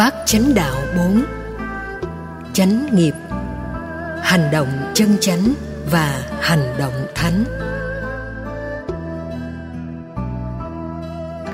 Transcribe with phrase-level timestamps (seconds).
[0.00, 1.24] Bát chánh đạo 4
[2.52, 3.14] Chánh nghiệp
[4.22, 5.54] Hành động chân chánh
[5.90, 7.44] và hành động thánh.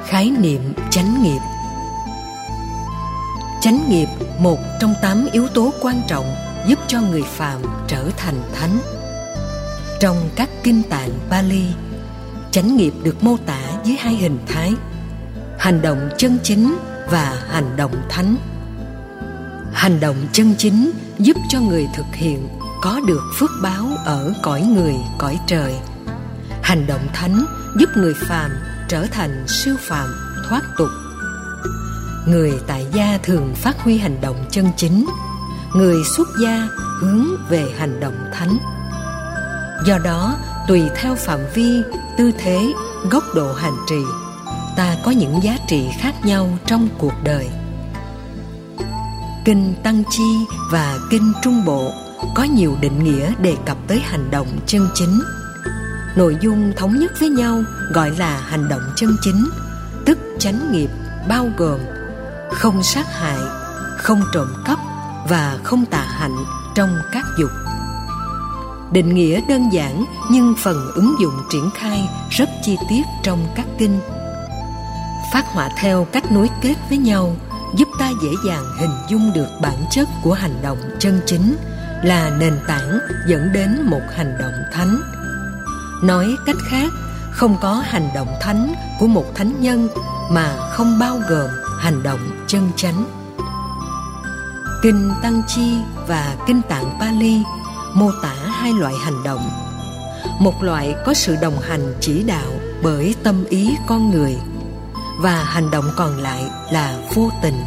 [0.06, 1.38] Khái niệm chánh nghiệp.
[3.60, 4.08] Chánh nghiệp
[4.38, 6.34] một trong tám yếu tố quan trọng
[6.66, 8.78] giúp cho người phàm trở thành thánh.
[10.00, 11.64] Trong các kinh tạng Bali,
[12.50, 14.72] chánh nghiệp được mô tả dưới hai hình thái:
[15.58, 16.76] hành động chân chính
[17.10, 18.36] và hành động thánh.
[19.72, 22.48] Hành động chân chính giúp cho người thực hiện
[22.82, 25.74] có được phước báo ở cõi người, cõi trời.
[26.62, 27.46] Hành động thánh
[27.78, 28.50] giúp người phàm
[28.88, 30.08] trở thành siêu phàm,
[30.48, 30.88] thoát tục
[32.26, 35.06] người tại gia thường phát huy hành động chân chính
[35.74, 36.68] người xuất gia
[37.00, 38.58] hướng về hành động thánh
[39.86, 40.36] do đó
[40.68, 41.82] tùy theo phạm vi
[42.18, 42.72] tư thế
[43.10, 44.02] góc độ hành trì
[44.76, 47.48] ta có những giá trị khác nhau trong cuộc đời.
[49.44, 51.92] Kinh tăng chi và kinh trung bộ
[52.34, 55.20] có nhiều định nghĩa đề cập tới hành động chân chính.
[56.16, 59.48] Nội dung thống nhất với nhau gọi là hành động chân chính,
[60.06, 60.90] tức chánh nghiệp
[61.28, 61.80] bao gồm
[62.50, 63.38] không sát hại,
[63.98, 64.78] không trộm cắp
[65.28, 66.36] và không tà hạnh
[66.74, 67.50] trong các dục.
[68.92, 73.66] Định nghĩa đơn giản nhưng phần ứng dụng triển khai rất chi tiết trong các
[73.78, 74.00] kinh
[75.36, 77.36] phát họa theo cách nối kết với nhau,
[77.76, 81.56] giúp ta dễ dàng hình dung được bản chất của hành động chân chính
[82.02, 85.00] là nền tảng dẫn đến một hành động thánh.
[86.02, 86.92] Nói cách khác,
[87.30, 89.88] không có hành động thánh của một thánh nhân
[90.30, 91.50] mà không bao gồm
[91.80, 93.04] hành động chân chánh.
[94.82, 95.74] Kinh tăng chi
[96.06, 97.42] và kinh tạng pali
[97.94, 99.50] mô tả hai loại hành động.
[100.40, 102.50] Một loại có sự đồng hành chỉ đạo
[102.82, 104.36] bởi tâm ý con người
[105.20, 107.64] và hành động còn lại là vô tình.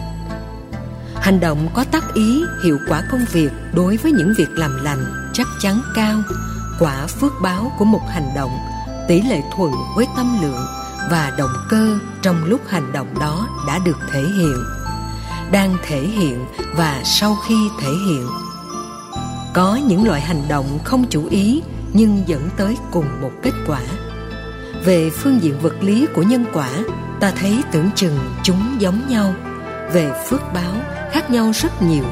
[1.16, 5.32] Hành động có tác ý, hiệu quả công việc đối với những việc làm lành
[5.34, 6.22] chắc chắn cao,
[6.80, 8.58] quả phước báo của một hành động,
[9.08, 10.66] tỷ lệ thuận với tâm lượng
[11.12, 14.58] và động cơ trong lúc hành động đó đã được thể hiện,
[15.52, 16.46] đang thể hiện
[16.76, 18.28] và sau khi thể hiện.
[19.54, 21.62] Có những loại hành động không chủ ý
[21.94, 23.82] nhưng dẫn tới cùng một kết quả.
[24.86, 26.70] Về phương diện vật lý của nhân quả
[27.20, 29.34] ta thấy tưởng chừng chúng giống nhau,
[29.94, 30.74] về phước báo
[31.12, 32.04] khác nhau rất nhiều.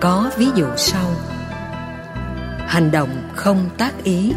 [0.00, 1.10] Có ví dụ sau.
[2.66, 4.32] Hành động không tác ý.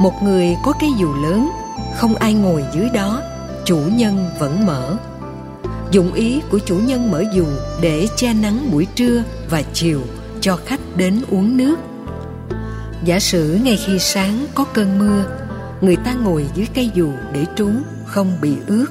[0.00, 1.50] Một người có cái dù lớn,
[1.96, 3.22] không ai ngồi dưới đó,
[3.64, 4.96] chủ nhân vẫn mở.
[5.90, 7.46] Dụng ý của chủ nhân mở dù
[7.80, 10.00] để che nắng buổi trưa và chiều
[10.40, 11.76] cho khách đến uống nước.
[13.04, 15.24] Giả sử ngay khi sáng có cơn mưa,
[15.80, 17.70] người ta ngồi dưới cây dù để trú
[18.10, 18.86] không bị ướt.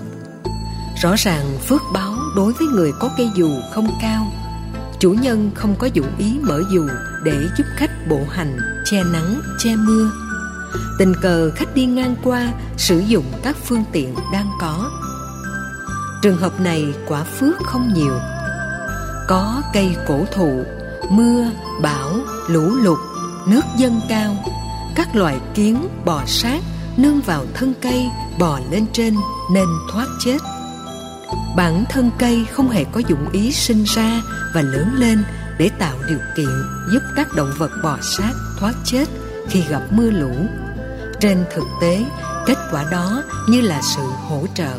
[1.01, 4.31] Rõ ràng phước báo đối với người có cây dù không cao.
[4.99, 6.87] Chủ nhân không có dụng ý mở dù
[7.23, 10.11] để giúp khách bộ hành, che nắng, che mưa.
[10.99, 14.91] Tình cờ khách đi ngang qua sử dụng các phương tiện đang có.
[16.21, 18.19] Trường hợp này quả phước không nhiều.
[19.27, 20.63] Có cây cổ thụ,
[21.09, 21.45] mưa,
[21.81, 22.15] bão,
[22.47, 22.99] lũ lụt,
[23.47, 24.35] nước dâng cao.
[24.95, 26.61] Các loài kiến, bò sát
[27.01, 29.15] nương vào thân cây, bò lên trên
[29.53, 30.37] nên thoát chết.
[31.55, 34.21] Bản thân cây không hề có dụng ý sinh ra
[34.53, 35.23] và lớn lên
[35.57, 39.05] để tạo điều kiện giúp các động vật bò sát thoát chết
[39.49, 40.31] khi gặp mưa lũ.
[41.19, 42.05] Trên thực tế,
[42.45, 44.73] kết quả đó như là sự hỗ trợ.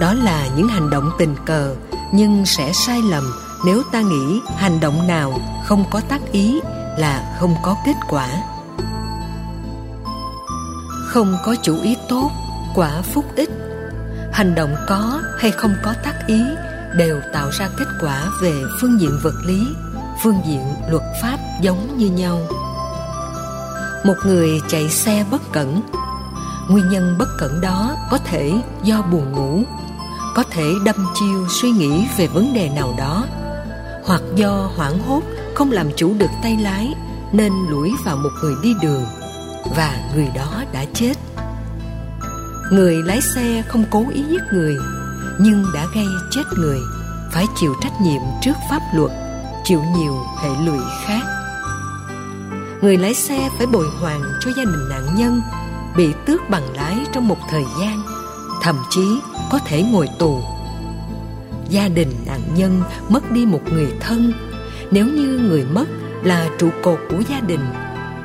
[0.00, 1.74] Đó là những hành động tình cờ,
[2.12, 3.32] nhưng sẽ sai lầm
[3.66, 6.60] nếu ta nghĩ hành động nào không có tác ý
[6.98, 8.28] là không có kết quả
[11.14, 12.30] không có chủ ý tốt,
[12.74, 13.50] quả phúc ích.
[14.32, 16.42] Hành động có hay không có tác ý
[16.96, 19.66] đều tạo ra kết quả về phương diện vật lý,
[20.22, 22.40] phương diện luật pháp giống như nhau.
[24.04, 25.80] Một người chạy xe bất cẩn,
[26.68, 28.52] nguyên nhân bất cẩn đó có thể
[28.82, 29.62] do buồn ngủ,
[30.34, 33.24] có thể đâm chiêu suy nghĩ về vấn đề nào đó,
[34.04, 35.22] hoặc do hoảng hốt
[35.54, 36.94] không làm chủ được tay lái
[37.32, 39.04] nên lủi vào một người đi đường
[39.76, 41.14] và người đó đã chết.
[42.70, 44.76] Người lái xe không cố ý giết người,
[45.40, 46.78] nhưng đã gây chết người,
[47.32, 49.10] phải chịu trách nhiệm trước pháp luật,
[49.64, 51.22] chịu nhiều hệ lụy khác.
[52.82, 55.42] Người lái xe phải bồi hoàn cho gia đình nạn nhân,
[55.96, 58.02] bị tước bằng lái trong một thời gian,
[58.62, 59.20] thậm chí
[59.50, 60.42] có thể ngồi tù.
[61.68, 64.32] Gia đình nạn nhân mất đi một người thân,
[64.90, 65.84] nếu như người mất
[66.22, 67.60] là trụ cột của gia đình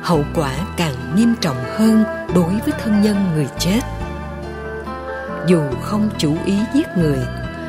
[0.02, 2.04] hậu quả càng nghiêm trọng hơn
[2.34, 3.80] đối với thân nhân người chết.
[5.46, 7.18] Dù không chủ ý giết người,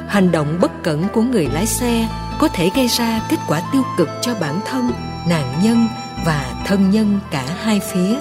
[0.07, 2.07] hành động bất cẩn của người lái xe
[2.39, 4.91] có thể gây ra kết quả tiêu cực cho bản thân,
[5.27, 5.87] nạn nhân
[6.25, 8.15] và thân nhân cả hai phía.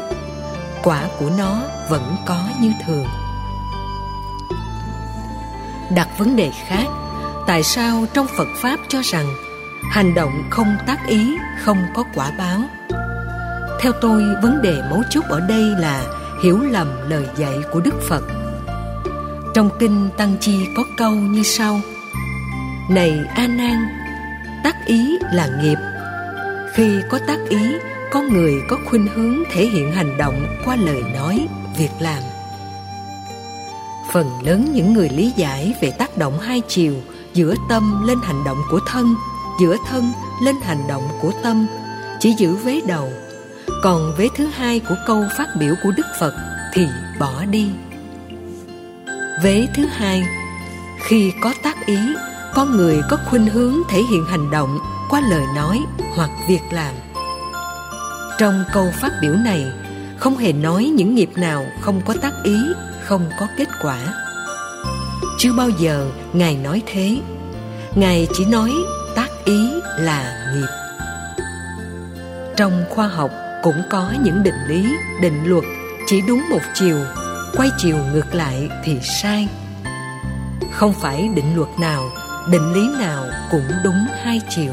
[0.82, 3.06] Quả của nó vẫn có như thường.
[5.94, 6.86] Đặt vấn đề khác,
[7.46, 9.26] tại sao trong phật pháp cho rằng
[9.90, 12.60] hành động không tác ý, không có quả báo?
[13.80, 16.04] Theo tôi, vấn đề mấu chốt ở đây là
[16.42, 18.24] hiểu lầm lời dạy của đức phật.
[19.54, 21.80] Trong kinh tăng chi có câu như sau,
[22.90, 23.88] này a nan,
[24.64, 25.78] tác ý là nghiệp.
[26.74, 27.76] Khi có tác ý
[28.12, 31.46] con người có khuynh hướng thể hiện hành động qua lời nói,
[31.78, 32.22] việc làm.
[34.12, 36.94] Phần lớn những người lý giải về tác động hai chiều,
[37.34, 39.14] giữa tâm lên hành động của thân,
[39.60, 40.12] giữa thân
[40.42, 41.66] lên hành động của tâm,
[42.20, 43.08] chỉ giữ vế đầu
[43.82, 46.34] còn vế thứ hai của câu phát biểu của đức phật
[46.72, 46.86] thì
[47.18, 47.70] bỏ đi.
[49.42, 50.22] Vế thứ hai,
[51.00, 51.98] khi có tác ý,
[52.54, 54.78] con người có khuynh hướng thể hiện hành động
[55.10, 55.80] qua lời nói
[56.16, 56.94] hoặc việc làm.
[58.38, 59.66] Trong câu phát biểu này,
[60.16, 62.56] không hề nói những nghiệp nào không có tác ý,
[63.04, 63.98] không có kết quả.
[65.38, 67.20] Chưa bao giờ ngài nói thế.
[67.94, 68.72] Ngài chỉ nói
[69.14, 70.68] tác ý là nghiệp.
[72.56, 73.30] Trong khoa học
[73.62, 75.64] cũng có những định lý, định luật,
[76.06, 76.98] chỉ đúng một chiều,
[77.56, 79.48] quay chiều ngược lại thì sai.
[80.72, 82.10] Không phải định luật nào,
[82.50, 84.72] định lý nào cũng đúng hai chiều.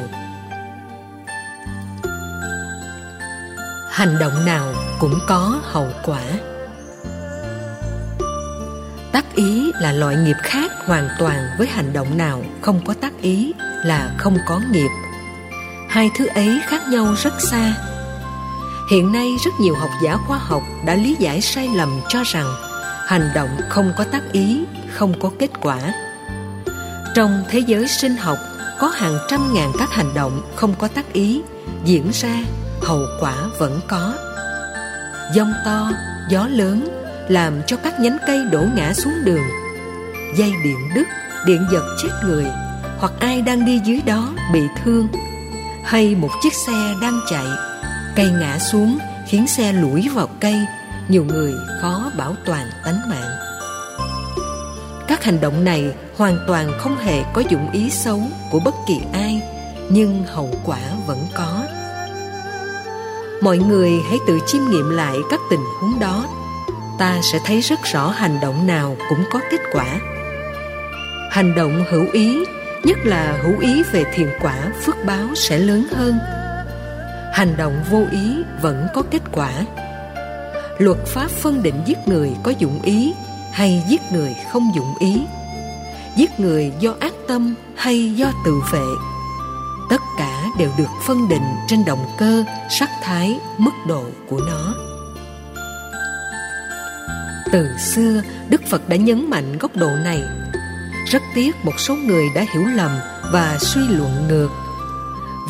[3.92, 6.22] Hành động nào cũng có hậu quả.
[9.12, 13.22] Tác ý là loại nghiệp khác hoàn toàn với hành động nào không có tác
[13.22, 13.54] ý
[13.84, 14.90] là không có nghiệp.
[15.90, 17.74] Hai thứ ấy khác nhau rất xa
[18.90, 22.56] hiện nay rất nhiều học giả khoa học đã lý giải sai lầm cho rằng
[23.08, 25.80] hành động không có tác ý, không có kết quả.
[27.16, 28.38] Trong thế giới sinh học,
[28.80, 31.42] có hàng trăm ngàn các hành động không có tác ý,
[31.84, 32.44] diễn ra,
[32.82, 34.14] hậu quả vẫn có.
[35.36, 35.92] Giông to,
[36.30, 36.88] gió lớn,
[37.30, 39.44] làm cho các nhánh cây đổ ngã xuống đường.
[40.38, 41.08] Dây điện đứt,
[41.46, 42.46] điện giật chết người,
[43.00, 45.08] hoặc ai đang đi dưới đó bị thương.
[45.84, 47.46] Hay một chiếc xe đang chạy
[48.18, 48.98] cây ngã xuống
[49.28, 50.56] khiến xe lủi vào cây,
[51.08, 53.38] nhiều người khó bảo toàn tánh mạng.
[55.08, 58.22] Các hành động này hoàn toàn không hề có dụng ý xấu
[58.52, 59.42] của bất kỳ ai,
[59.90, 61.64] nhưng hậu quả vẫn có.
[63.42, 66.26] Mọi người hãy tự chiêm nghiệm lại các tình huống đó.
[67.00, 70.00] Ta sẽ thấy rất rõ hành động nào cũng có kết quả.
[71.32, 72.46] Hành động hữu ý,
[72.84, 76.20] nhất là hữu ý về thiền quả, phước báo sẽ lớn hơn
[77.38, 79.52] hành động vô ý vẫn có kết quả.
[80.78, 83.14] Luật pháp phân định giết người có dụng ý
[83.52, 85.22] hay giết người không dụng ý.
[86.16, 88.86] Giết người do ác tâm hay do tự vệ.
[89.90, 94.74] Tất cả đều được phân định trên động cơ, sắc thái, mức độ của nó.
[97.52, 100.22] Từ xưa, đức phật đã nhấn mạnh góc độ này.
[101.06, 102.92] Rất tiếc một số người đã hiểu lầm
[103.32, 104.50] và suy luận ngược.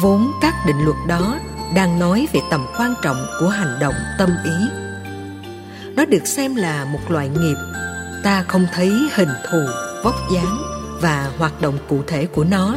[0.02, 1.40] Vốn các định luật đó
[1.76, 4.70] đang nói về tầm quan trọng của hành động tâm ý.
[5.96, 7.56] Nó được xem là một loại nghiệp.
[8.24, 9.60] Ta không thấy hình thù,
[10.04, 10.58] vóc dáng
[11.02, 12.76] và hoạt động cụ thể của nó.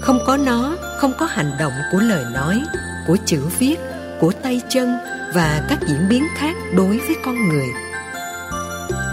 [0.00, 2.62] Không có nó, không có hành động của lời nói,
[3.06, 3.76] của chữ viết,
[4.20, 4.98] của tay chân
[5.34, 7.66] và các diễn biến khác đối với con người.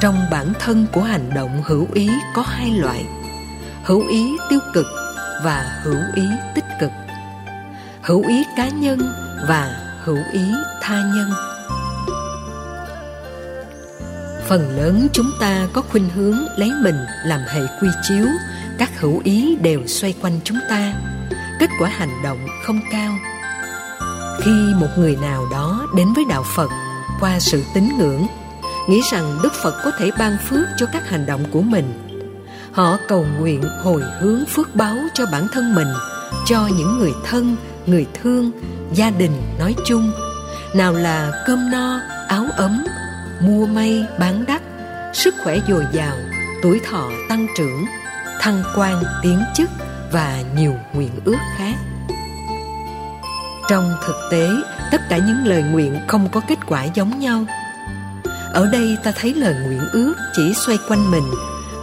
[0.02, 3.06] Trong bản thân của hành động hữu ý có hai loại,
[3.84, 4.86] hữu ý tiêu cực
[5.44, 6.92] và hữu ý tích cực
[8.10, 9.00] hữu ý cá nhân
[9.48, 10.42] và hữu ý
[10.82, 11.30] tha nhân.
[14.48, 18.26] Phần lớn chúng ta có khuynh hướng lấy mình làm hệ quy chiếu,
[18.78, 20.94] các hữu ý đều xoay quanh chúng ta.
[21.60, 23.12] Kết quả hành động không cao.
[24.42, 26.70] Khi một người nào đó đến với đạo phật
[27.20, 28.28] qua sự tín ngưỡng,
[28.88, 31.94] nghĩ rằng đức phật có thể ban phước cho các hành động của mình,
[32.72, 35.88] họ cầu nguyện hồi hướng phước báo cho bản thân mình,
[36.46, 37.56] cho những người thân
[37.86, 38.52] người thương,
[38.94, 40.12] gia đình nói chung.
[40.74, 42.86] Nào là cơm no, áo ấm,
[43.42, 44.62] mua may, bán đắt,
[45.14, 46.16] sức khỏe dồi dào,
[46.64, 47.86] tuổi thọ tăng trưởng,
[48.42, 49.70] thăng quan tiến chức
[50.12, 51.76] và nhiều nguyện ước khác.
[53.70, 54.50] Trong thực tế,
[54.92, 57.46] tất cả những lời nguyện không có kết quả giống nhau.
[58.54, 61.32] Ở đây ta thấy lời nguyện ước chỉ xoay quanh mình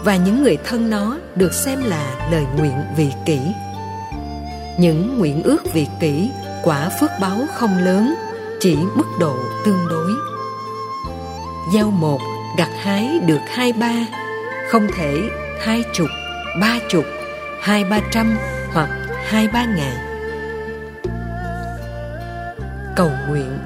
[0.04, 3.38] và những người thân nó được xem là lời nguyện vị kỷ
[4.78, 6.30] những nguyện ước vị kỷ,
[6.62, 8.14] quả phước báo không lớn,
[8.60, 10.10] chỉ mức độ tương đối.
[11.72, 12.20] Gieo một
[12.58, 14.06] gặt hái được hai ba,
[14.70, 15.20] không thể
[15.60, 16.08] hai chục,
[16.60, 17.04] ba chục,
[17.60, 18.36] hai ba trăm
[18.72, 18.90] hoặc
[19.24, 19.96] hai ba ngàn.
[22.96, 23.58] Cầu nguyện.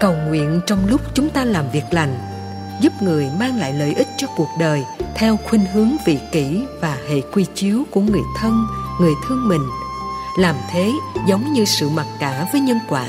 [0.00, 2.18] Cầu nguyện trong lúc chúng ta làm việc lành,
[2.80, 6.96] giúp người mang lại lợi ích cho cuộc đời theo khuynh hướng vị kỷ và
[7.08, 8.66] hệ quy chiếu của người thân
[9.00, 9.70] người thương mình.
[10.36, 10.92] Làm thế
[11.26, 13.06] giống như sự mặc cả với nhân quả,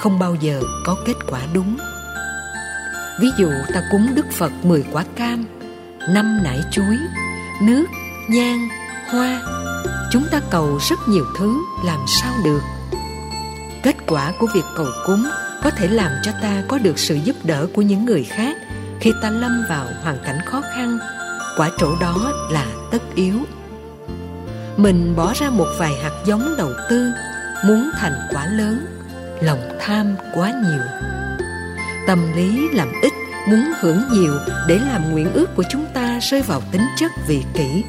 [0.00, 1.76] không bao giờ có kết quả đúng.
[3.20, 5.44] Ví dụ ta cúng đức phật 10 quả cam,
[6.08, 6.98] năm nải chuối,
[7.62, 7.86] nước,
[8.28, 8.68] nhang,
[9.10, 9.42] hoa.
[10.12, 12.60] Chúng ta cầu rất nhiều thứ, làm sao được?
[13.82, 15.26] Kết quả của việc cầu cúng
[15.62, 18.56] có thể làm cho ta có được sự giúp đỡ của những người khác
[19.00, 20.98] khi ta lâm vào hoàn cảnh khó khăn.
[21.56, 23.34] Quả trổ đó là tất yếu
[24.76, 27.10] mình bỏ ra một vài hạt giống đầu tư,
[27.64, 28.86] muốn thành quả lớn,
[29.40, 30.82] lòng tham quá nhiều.
[32.06, 33.12] Tâm lý làm ít,
[33.48, 34.34] muốn hưởng nhiều
[34.68, 37.84] để làm nguyện ước của chúng ta rơi vào tính chất vị kỷ.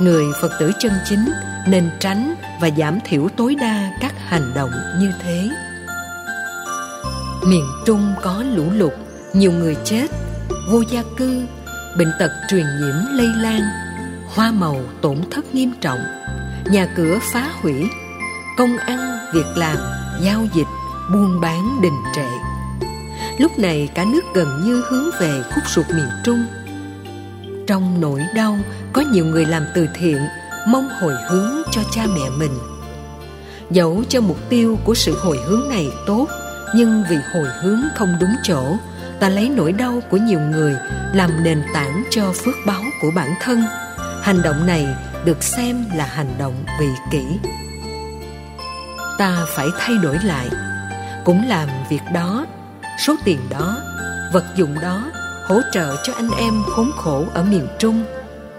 [0.00, 1.32] Người phật tử chân chính
[1.68, 4.70] nên tránh và giảm thiểu tối đa các hành động
[5.00, 5.48] như thế.
[7.46, 8.92] Miền trung có lũ lụt,
[9.32, 10.06] nhiều người chết,
[10.70, 11.42] vô gia cư,
[11.98, 13.60] bệnh tật truyền nhiễm lây lan
[14.34, 15.98] hoa màu tổn thất nghiêm trọng.
[16.64, 17.88] Nhà cửa phá hủy,
[18.56, 19.76] công ăn, việc làm,
[20.22, 20.66] giao dịch,
[21.12, 22.28] buôn bán đình trệ.
[23.38, 26.46] Lúc này cả nước gần như hướng về khúc ruột miền trung.
[27.66, 28.58] Trong nỗi đau,
[28.92, 30.18] có nhiều người làm từ thiện,
[30.68, 32.58] mong hồi hướng cho cha mẹ mình.
[33.70, 36.26] Dẫu cho mục tiêu của sự hồi hướng này tốt,
[36.74, 38.76] nhưng vì hồi hướng không đúng chỗ,
[39.20, 40.76] ta lấy nỗi đau của nhiều người
[41.14, 43.64] làm nền tảng cho phước báo của bản thân
[44.22, 44.86] hành động này
[45.24, 47.24] được xem là hành động vị kỷ.
[49.18, 50.48] Ta phải thay đổi lại,
[51.24, 52.46] cũng làm việc đó,
[53.06, 53.76] số tiền đó,
[54.32, 55.10] vật dụng đó
[55.46, 58.04] hỗ trợ cho anh em khốn khổ ở miền trung.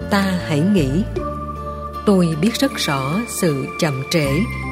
[0.09, 1.03] Ta hãy nghĩ,
[2.05, 4.27] tôi biết rất rõ sự chậm trễ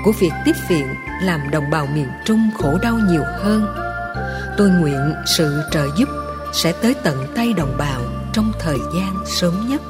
[0.05, 0.88] của việc tiếp viện
[1.22, 3.75] làm đồng bào miền trung khổ đau nhiều hơn.
[4.58, 6.10] Tôi nguyện sự trợ giúp
[6.53, 8.01] sẽ tới tận tay đồng bào
[8.34, 9.81] trong thời gian sớm nhất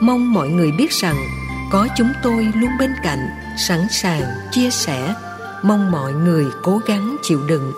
[0.00, 1.16] mong mọi người biết rằng,
[1.70, 5.14] có chúng tôi luôn bên cạnh, sẵn sàng chia sẻ.
[5.62, 7.72] Mong mọi người cố gắng chịu đựng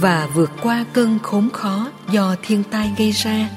[0.00, 3.48] và vượt qua cơn khốn khó do thiên tai gây ra.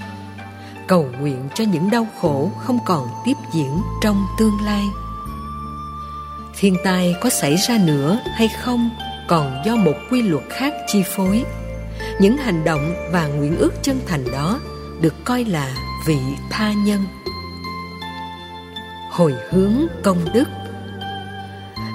[0.88, 4.84] Cầu nguyện cho những đau khổ không còn tiếp diễn trong tương lai.
[6.60, 8.90] Thiên tai có xảy ra nữa hay không
[9.28, 11.44] còn do một quy luật khác chi phối.
[12.20, 14.60] Những hành động và nguyện ước chân thành đó
[15.02, 15.76] được coi là
[16.08, 16.20] vị
[16.50, 17.06] tha nhân
[19.16, 20.50] hồi hướng công đức.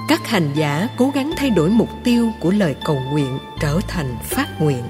[0.08, 4.16] Các hành giả cố gắng thay đổi mục tiêu của lời cầu nguyện trở thành
[4.22, 4.82] phát nguyện.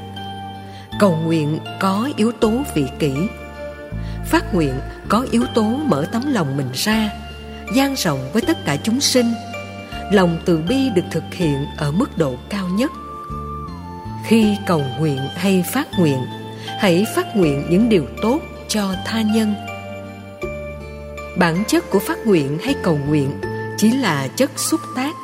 [1.01, 3.13] Cầu nguyện có yếu tố vị kỷ.
[4.27, 7.11] Phát nguyện có yếu tố mở tấm lòng mình ra,
[7.75, 9.35] gian rộng với tất cả chúng sinh.
[10.13, 12.91] Lòng từ bi được thực hiện ở mức độ cao nhất.
[14.27, 16.19] Khi cầu nguyện hay phát nguyện,
[16.79, 19.55] hãy phát nguyện những điều tốt cho tha nhân
[21.37, 23.31] bản chất của phát nguyện hay cầu nguyện
[23.77, 25.15] chỉ là chất xúc tác,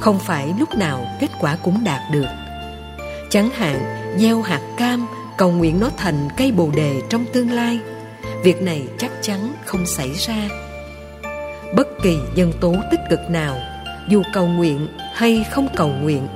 [0.00, 2.26] không phải lúc nào kết quả cũng đạt được.
[3.30, 3.80] Chẳng hạn,
[4.18, 5.06] gieo hạt cam,
[5.38, 7.78] cầu nguyện nó thành cây bồ đề trong tương lai,
[8.42, 10.48] việc này chắc chắn không xảy ra.
[11.74, 13.56] Bất kỳ nhân tố tích cực nào,
[14.08, 16.28] dù cầu nguyện hay không cầu nguyện,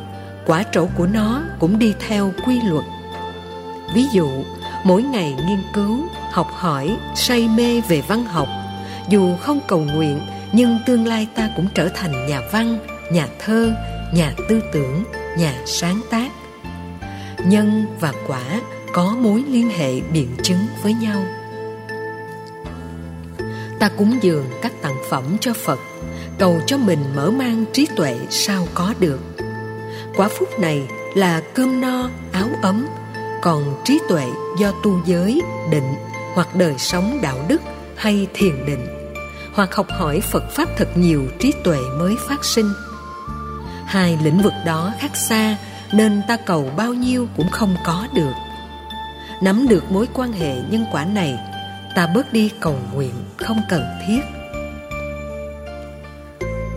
[0.47, 2.85] quả trổ của nó cũng đi theo quy luật.
[3.95, 4.29] Ví dụ,
[4.85, 5.99] mỗi ngày nghiên cứu,
[6.33, 8.49] học hỏi, say mê về văn học
[9.09, 10.21] dù không cầu nguyện,
[10.53, 12.79] nhưng tương lai ta cũng trở thành nhà văn,
[13.13, 13.73] nhà thơ,
[14.15, 15.05] nhà tư tưởng,
[15.39, 16.31] nhà sáng tác.
[17.47, 18.61] Nhân và quả
[18.93, 21.23] có mối liên hệ biện chứng với nhau.
[23.79, 25.81] Ta cúng dường các tặng phẩm cho phật,
[26.39, 29.21] cầu cho mình mở mang trí tuệ sao có được.
[30.17, 32.87] Quả phúc này là cơm no, áo ấm,
[33.43, 34.27] còn trí tuệ
[34.59, 35.95] do tu giới, định,
[36.35, 37.63] hoặc đời sống đạo đức
[37.97, 38.94] hay thiền định
[39.55, 42.73] hoặc học hỏi phật pháp thật nhiều trí tuệ mới phát sinh.
[43.87, 45.57] Hai lĩnh vực đó khác xa,
[45.93, 48.33] nên ta cầu bao nhiêu cũng không có được.
[49.43, 51.39] Nắm được mối quan hệ nhân quả này,
[51.95, 54.21] ta bớt đi cầu nguyện không cần thiết.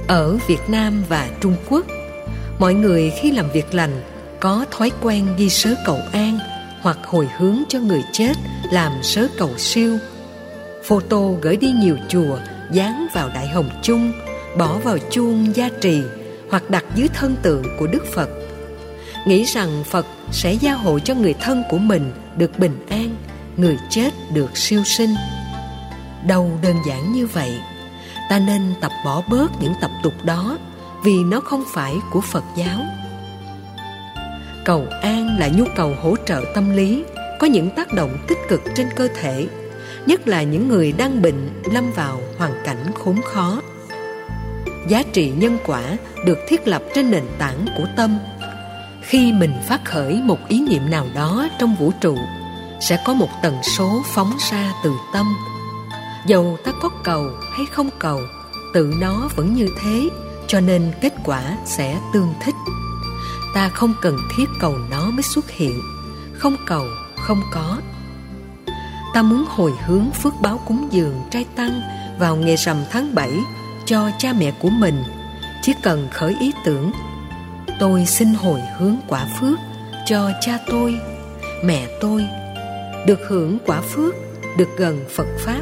[0.08, 1.86] Ở việt nam và trung quốc,
[2.60, 4.02] mọi người khi làm việc lành
[4.40, 6.40] có thói quen ghi sớ cầu an
[6.82, 8.34] hoặc hồi hướng cho người chết
[8.72, 9.98] làm sớ cầu siêu.
[10.84, 12.38] Photo gửi đi nhiều chùa
[12.72, 14.12] dán vào đại hồng chung,
[14.58, 16.02] bỏ vào chuông gia trì
[16.50, 18.30] hoặc đặt dưới thân tượng của đức phật.
[19.26, 23.16] Nghĩ rằng phật sẽ gia hộ cho người thân của mình được bình an,
[23.58, 25.16] người chết được siêu sinh.
[26.28, 27.52] Đâu đơn giản như vậy,
[28.30, 30.58] ta nên tập bỏ bớt những tập tục đó
[31.04, 32.82] vì nó không phải của phật giáo.
[34.66, 37.04] Cầu an là nhu cầu hỗ trợ tâm lý,
[37.40, 39.48] có những tác động tích cực trên cơ thể
[40.08, 43.62] nhất là những người đang bệnh lâm vào hoàn cảnh khốn khó.
[44.90, 45.82] Giá trị nhân quả
[46.26, 48.20] được thiết lập trên nền tảng của tâm.
[49.02, 52.18] Khi mình phát khởi một ý niệm nào đó trong vũ trụ,
[52.82, 55.26] sẽ có một tần số phóng ra từ tâm.
[56.28, 58.20] Dầu ta có cầu hay không cầu,
[58.74, 60.10] tự nó vẫn như thế,
[60.48, 62.56] cho nên kết quả sẽ tương thích.
[63.54, 65.82] Ta không cần thiết cầu nó mới xuất hiện.
[66.34, 66.86] Không cầu,
[67.18, 67.78] không có
[69.18, 71.82] ta muốn hồi hướng phước báo cúng dường trai tăng
[72.20, 73.32] vào ngày rằm tháng 7
[73.86, 75.04] cho cha mẹ của mình.
[75.62, 76.92] Chỉ cần khởi ý tưởng,
[77.80, 79.60] tôi xin hồi hướng quả phước
[80.06, 81.00] cho cha tôi,
[81.64, 82.28] mẹ tôi.
[83.08, 84.16] Được hưởng quả phước,
[84.58, 85.62] được gần phật pháp.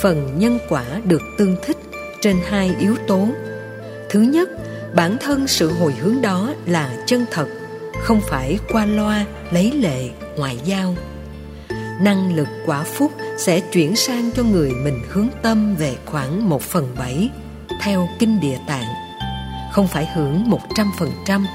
[0.00, 1.76] Phần nhân quả được tương thích
[2.20, 3.28] trên hai yếu tố.
[4.10, 4.48] Thứ nhất,
[4.94, 7.46] bản thân sự hồi hướng đó là chân thật,
[8.02, 10.94] không phải qua loa, lấy lệ, ngoại giao
[12.00, 16.62] năng lực quả phúc sẽ chuyển sang cho người mình hướng tâm về khoảng một
[16.62, 17.30] phần bảy,
[17.80, 18.94] theo kinh địa tạng.
[19.72, 21.46] Không phải hưởng một trăm phần trăm.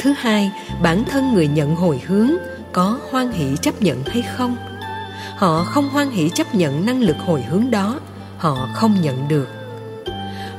[0.00, 2.30] Thứ hai, bản thân người nhận hồi hướng
[2.72, 4.56] có hoan hỷ chấp nhận hay không?
[5.36, 8.00] Họ không hoan hỷ chấp nhận năng lực hồi hướng đó,
[8.38, 9.48] họ không nhận được.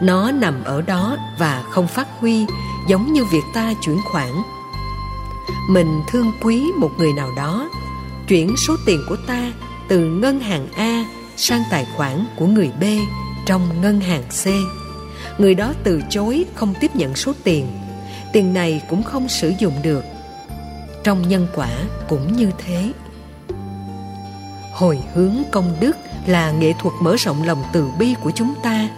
[0.01, 2.46] Nó nằm ở đó và không phát huy,
[2.88, 4.29] giống như việc ta chuyển khoản.
[5.70, 7.70] Mình thương quý một người nào đó
[8.27, 9.51] chuyển số tiền của ta
[9.88, 11.05] từ ngân hàng A
[11.38, 12.84] sang tài khoản của người B
[13.46, 14.48] trong ngân hàng C.
[15.39, 17.68] Người đó từ chối không tiếp nhận số tiền,
[18.33, 20.03] tiền này cũng không sử dụng được.
[21.03, 21.70] Trong nhân quả
[22.09, 22.92] cũng như thế.
[24.74, 28.90] Hồi hướng công đức là nghệ thuật mở rộng lòng từ bi của chúng ta,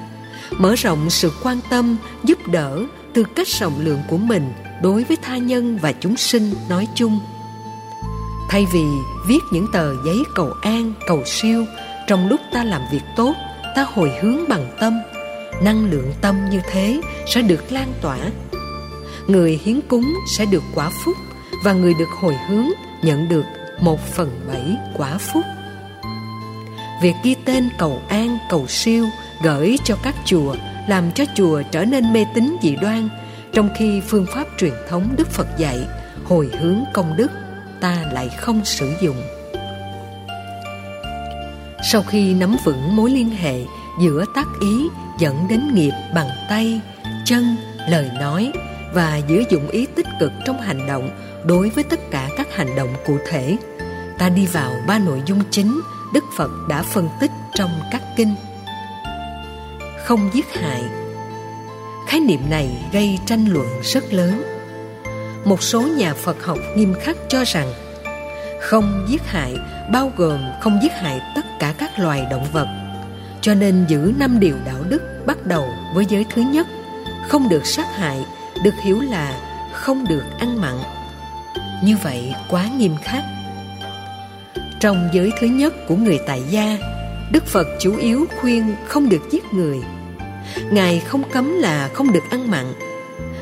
[0.51, 5.17] mở rộng sự quan tâm, giúp đỡ từ cách rộng lượng của mình đối với
[5.21, 7.19] tha nhân và chúng sinh nói chung
[8.49, 8.85] thay vì
[9.27, 11.65] viết những tờ giấy cầu an, cầu siêu,
[12.07, 13.33] trong lúc ta làm việc tốt,
[13.75, 14.99] ta hồi hướng bằng tâm.
[15.61, 18.17] Năng lượng tâm như thế sẽ được lan tỏa.
[19.27, 21.15] Người hiến cúng sẽ được quả phúc
[21.63, 22.67] và người được hồi hướng
[23.01, 23.45] nhận được
[23.81, 25.43] một phần bảy quả phúc.
[27.01, 29.05] Việc ghi tên cầu an, cầu siêu
[29.43, 30.55] gửi cho các chùa
[30.87, 33.09] làm cho chùa trở nên mê tín dị đoan,
[33.53, 35.87] trong khi phương pháp truyền thống đức phật dạy
[36.23, 37.31] hồi hướng công đức
[37.81, 39.21] ta lại không sử dụng.
[41.91, 43.63] Sau khi nắm vững mối liên hệ
[44.01, 46.81] giữa tác ý dẫn đến nghiệp bằng tay,
[47.25, 47.55] chân,
[47.89, 48.51] lời nói
[48.93, 51.09] và giữ dụng ý tích cực trong hành động
[51.45, 53.57] đối với tất cả các hành động cụ thể,
[54.17, 55.81] ta đi vào ba nội dung chính
[56.13, 58.35] đức phật đã phân tích trong các kinh.
[60.05, 60.83] Không giết hại.
[62.07, 64.56] Khái niệm này gây tranh luận rất lớn
[65.47, 67.73] một số nhà Phật học nghiêm khắc cho rằng,
[68.61, 69.57] không giết hại
[69.91, 72.67] bao gồm không giết hại tất cả các loài động vật.
[73.41, 76.67] Cho nên giữ năm điều đạo đức bắt đầu với giới thứ nhất,
[77.27, 78.25] không được sát hại,
[78.63, 79.39] được hiểu là
[79.73, 80.75] không được ăn mặn.
[81.83, 83.23] Như vậy quá nghiêm khắc.
[84.79, 86.77] Trong giới thứ nhất của người tại gia,
[87.31, 89.77] đức phật chủ yếu khuyên không được giết người.
[90.71, 92.65] Ngài không cấm là không được ăn mặn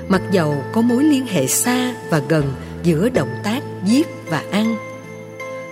[0.09, 4.75] mặc dầu có mối liên hệ xa và gần giữa động tác giết và ăn,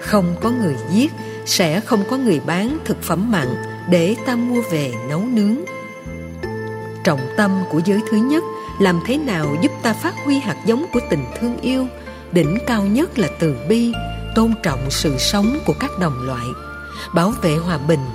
[0.01, 1.11] không có người giết
[1.45, 3.47] sẽ không có người bán thực phẩm mặn
[3.89, 5.55] để ta mua về nấu nướng.
[7.03, 8.43] Trọng tâm của giới thứ nhất,
[8.79, 11.87] làm thế nào giúp ta phát huy hạt giống của tình thương yêu,
[12.31, 13.93] đỉnh cao nhất là từ bi,
[14.35, 16.45] tôn trọng sự sống của các đồng loại,
[17.15, 18.05] bảo vệ hòa bình,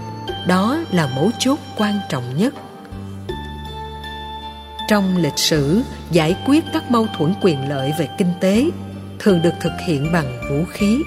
[0.46, 2.54] đó là mấu chốt quan trọng nhất
[4.88, 8.64] trong lịch sử giải quyết các mâu thuẫn quyền lợi về kinh tế,
[9.18, 11.02] thường được thực hiện bằng vũ khí.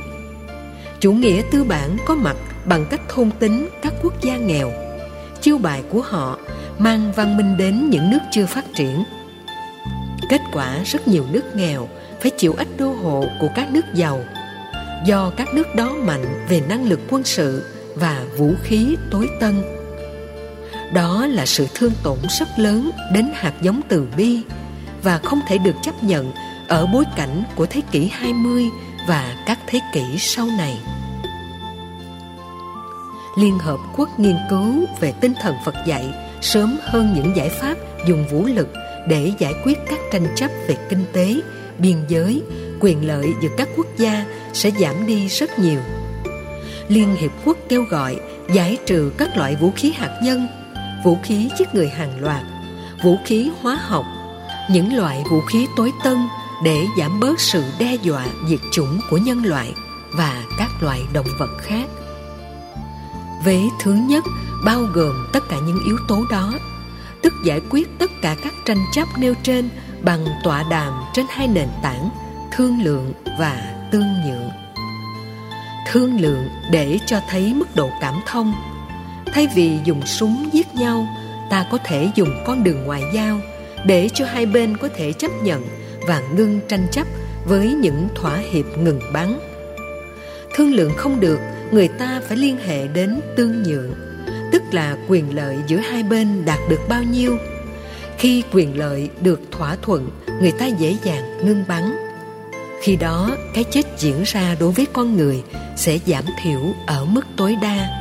[0.99, 4.71] Chủ nghĩa tư bản có mặt bằng cách thôn tính các quốc gia nghèo.
[5.41, 6.37] Chiêu bài của họ
[6.79, 9.03] mang văn minh đến những nước chưa phát triển.
[10.29, 11.87] Kết quả rất nhiều nước nghèo
[12.21, 14.19] phải chịu ách đô hộ của các nước giàu
[15.05, 17.65] do các nước đó mạnh về năng lực quân sự
[17.95, 19.80] và vũ khí tối tân
[20.93, 24.41] đó là sự thương tổn rất lớn đến hạt giống từ bi
[25.03, 26.31] và không thể được chấp nhận
[26.67, 28.65] ở bối cảnh của thế kỷ 20
[29.07, 30.77] và các thế kỷ sau này.
[33.37, 37.77] Liên Hợp Quốc nghiên cứu về tinh thần Phật dạy sớm hơn những giải pháp
[38.07, 38.67] dùng vũ lực
[39.07, 41.35] để giải quyết các tranh chấp về kinh tế,
[41.77, 42.41] biên giới,
[42.79, 45.79] quyền lợi giữa các quốc gia sẽ giảm đi rất nhiều.
[46.87, 48.17] Liên Hiệp Quốc kêu gọi
[48.53, 50.47] giải trừ các loại vũ khí hạt nhân
[51.03, 52.43] vũ khí giết người hàng loạt,
[53.03, 54.05] vũ khí hóa học,
[54.69, 56.17] những loại vũ khí tối tân
[56.63, 59.73] để giảm bớt sự đe dọa diệt chủng của nhân loại
[60.13, 61.85] và các loại động vật khác.
[63.45, 64.23] Vế thứ nhất
[64.65, 66.53] bao gồm tất cả những yếu tố đó,
[67.21, 69.69] tức giải quyết tất cả các tranh chấp nêu trên
[70.03, 72.09] bằng tọa đàm trên hai nền tảng
[72.51, 74.49] thương lượng và tương nhượng.
[75.91, 78.53] Thương lượng để cho thấy mức độ cảm thông
[79.33, 81.07] thay vì dùng súng giết nhau,
[81.49, 83.39] ta có thể dùng con đường ngoại giao
[83.85, 85.67] để cho hai bên có thể chấp nhận
[86.07, 87.07] và ngưng tranh chấp
[87.45, 89.39] với những thỏa hiệp ngừng bắn.
[90.55, 91.39] Thương lượng không được,
[91.71, 93.93] người ta phải liên hệ đến tương nhượng,
[94.51, 97.37] tức là quyền lợi giữa hai bên đạt được bao nhiêu.
[98.17, 100.09] Khi quyền lợi được thỏa thuận,
[100.41, 101.97] người ta dễ dàng ngưng bắn.
[102.81, 105.43] Khi đó, cái chết diễn ra đối với con người
[105.75, 108.00] sẽ giảm thiểu ở mức tối đa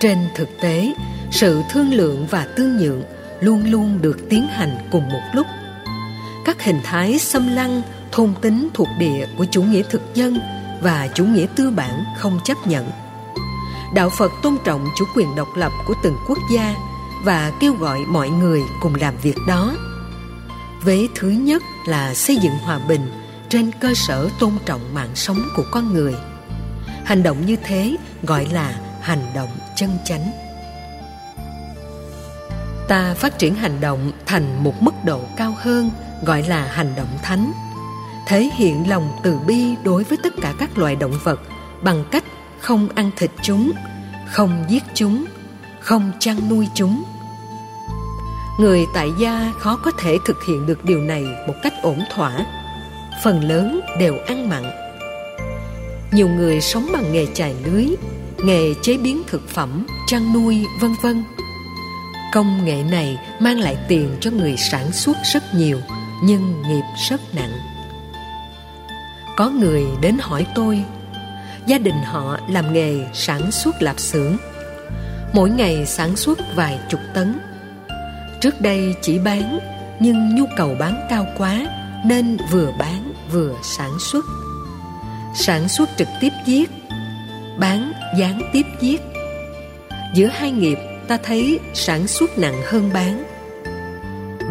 [0.00, 0.92] trên thực tế,
[1.30, 3.02] sự thương lượng và tương nhượng
[3.40, 5.46] luôn luôn được tiến hành cùng một lúc.
[6.44, 7.82] Các hình thái xâm lăng,
[8.12, 10.38] thôn tính thuộc địa của chủ nghĩa thực dân
[10.82, 12.90] và chủ nghĩa tư bản không chấp nhận.
[13.94, 16.74] Đạo phật tôn trọng chủ quyền độc lập của từng quốc gia
[17.24, 19.76] và kêu gọi mọi người cùng làm việc đó.
[20.84, 23.10] Vế thứ nhất là xây dựng hòa bình
[23.48, 26.14] trên cơ sở tôn trọng mạng sống của con người.
[27.04, 30.30] Hành động như thế gọi là hành động chân chánh.
[32.88, 35.90] Ta phát triển hành động thành một mức độ cao hơn,
[36.22, 37.52] gọi là hành động thánh.
[38.26, 41.40] Thể hiện lòng từ bi đối với tất cả các loài động vật
[41.82, 42.24] bằng cách
[42.60, 43.72] không ăn thịt chúng,
[44.26, 45.24] không giết chúng,
[45.80, 47.04] không chăn nuôi chúng.
[48.60, 52.46] Người tại gia khó có thể thực hiện được điều này một cách ổn thỏa.
[53.24, 54.62] Phần lớn đều ăn mặn.
[56.12, 57.86] Nhiều người sống bằng nghề chài lưới
[58.44, 61.24] nghề chế biến thực phẩm, chăn nuôi, vân vân.
[62.32, 65.80] Công nghệ này mang lại tiền cho người sản xuất rất nhiều,
[66.22, 67.52] nhưng nghiệp rất nặng.
[69.36, 70.84] Có người đến hỏi tôi,
[71.66, 74.36] gia đình họ làm nghề sản xuất lạp xưởng,
[75.32, 77.38] mỗi ngày sản xuất vài chục tấn.
[78.40, 79.58] Trước đây chỉ bán,
[80.00, 81.66] nhưng nhu cầu bán cao quá,
[82.04, 84.24] nên vừa bán vừa sản xuất.
[85.34, 86.70] Sản xuất trực tiếp giết
[87.58, 89.00] bán, gián tiếp giết
[90.14, 93.24] giữa hai nghiệp, ta thấy sản xuất nặng hơn bán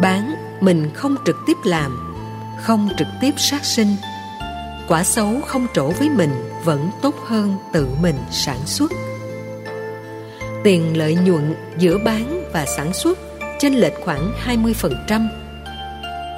[0.00, 2.14] bán, mình không trực tiếp làm,
[2.62, 3.96] không trực tiếp sát sinh
[4.88, 6.30] quả xấu không trổ với mình,
[6.64, 8.92] vẫn tốt hơn tự mình sản xuất
[10.64, 13.18] tiền lợi nhuận giữa bán và sản xuất
[13.58, 15.28] chênh lệch khoảng 20%.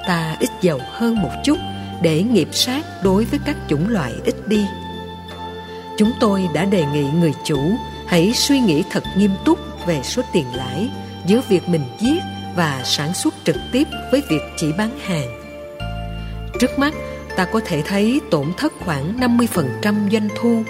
[0.07, 1.57] Ta ít giàu hơn một chút
[2.01, 4.65] để nghiệp sát đối với các chủng loại ít đi.
[6.01, 7.59] Chúng tôi đã đề nghị người chủ
[8.07, 10.89] hãy suy nghĩ thật nghiêm túc về số tiền lãi
[11.25, 12.19] giữa việc mình giết
[12.55, 15.27] và sản xuất trực tiếp với việc chỉ bán hàng.
[16.59, 16.93] Trước mắt,
[17.35, 20.63] ta có thể thấy tổn thất khoảng 50% doanh thu.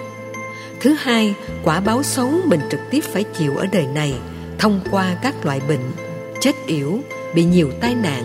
[0.82, 4.14] Thứ hai, quả báo xấu mình trực tiếp phải chịu ở đời này
[4.60, 5.92] thông qua các loại bệnh
[6.40, 7.00] chết yểu,
[7.36, 8.24] bị nhiều tai nạn,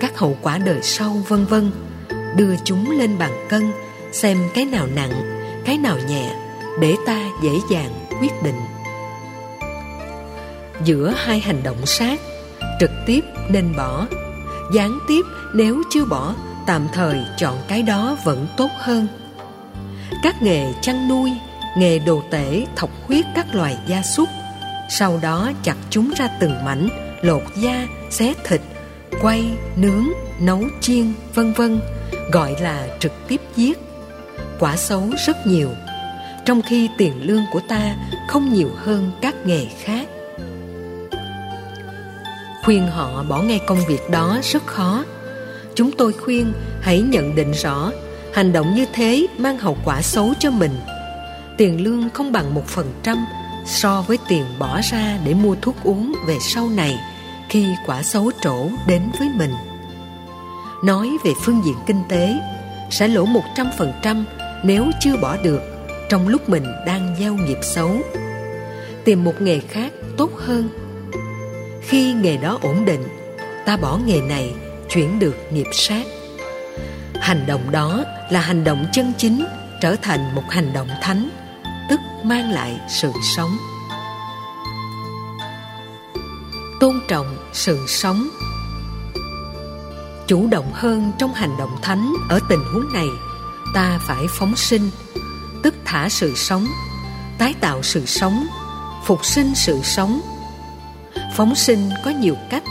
[0.00, 1.70] các hậu quả đời sau vân vân,
[2.36, 3.72] đưa chúng lên bàn cân,
[4.12, 5.12] xem cái nào nặng,
[5.64, 6.45] cái nào nhẹ,
[6.80, 8.60] để ta dễ dàng quyết định.
[10.84, 12.20] Giữa hai hành động sát,
[12.80, 14.06] trực tiếp nên bỏ,
[14.72, 15.22] gián tiếp
[15.54, 16.34] nếu chưa bỏ,
[16.66, 19.06] tạm thời chọn cái đó vẫn tốt hơn.
[20.22, 21.30] Các nghề chăn nuôi,
[21.78, 24.28] nghề đồ tể thọc huyết các loài gia súc,
[24.90, 26.88] sau đó chặt chúng ra từng mảnh
[27.22, 28.60] lột da, xé thịt,
[29.22, 30.04] quay, nướng,
[30.40, 31.80] nấu chiên, vân vân,
[32.32, 33.78] gọi là trực tiếp giết.
[34.58, 35.68] Quả xấu rất nhiều,
[36.46, 37.94] trong khi tiền lương của ta
[38.28, 40.08] không nhiều hơn các nghề khác.
[42.64, 45.04] Khuyên họ bỏ ngay công việc đó rất khó.
[45.74, 47.90] Chúng tôi khuyên hãy nhận định rõ
[48.34, 50.78] hành động như thế mang hậu quả xấu cho mình.
[51.58, 53.26] Tiền lương không bằng một phần trăm
[53.66, 56.98] so với tiền bỏ ra để mua thuốc uống về sau này
[57.48, 59.52] khi quả xấu trổ đến với mình.
[60.84, 62.34] Nói về phương diện kinh tế,
[62.90, 64.24] sẽ lỗ một trăm phần trăm
[64.64, 65.75] nếu chưa bỏ được
[66.08, 67.96] trong lúc mình đang gieo nghiệp xấu.
[69.04, 70.68] Tìm một nghề khác tốt hơn.
[71.82, 73.02] Khi nghề đó ổn định,
[73.66, 74.54] ta bỏ nghề này
[74.88, 76.06] chuyển được nghiệp sát.
[77.14, 79.44] Hành động đó là hành động chân chính
[79.80, 81.28] trở thành một hành động thánh,
[81.90, 83.56] tức mang lại sự sống
[86.80, 88.28] tôn trọng sự sống
[90.26, 93.06] chủ động hơn trong hành động thánh ở tình huống này
[93.74, 94.90] ta phải phóng sinh
[95.66, 96.66] tức thả sự sống,
[97.38, 98.46] tái tạo sự sống,
[99.06, 100.20] phục sinh sự sống.
[101.36, 102.62] Phóng sinh có nhiều cách,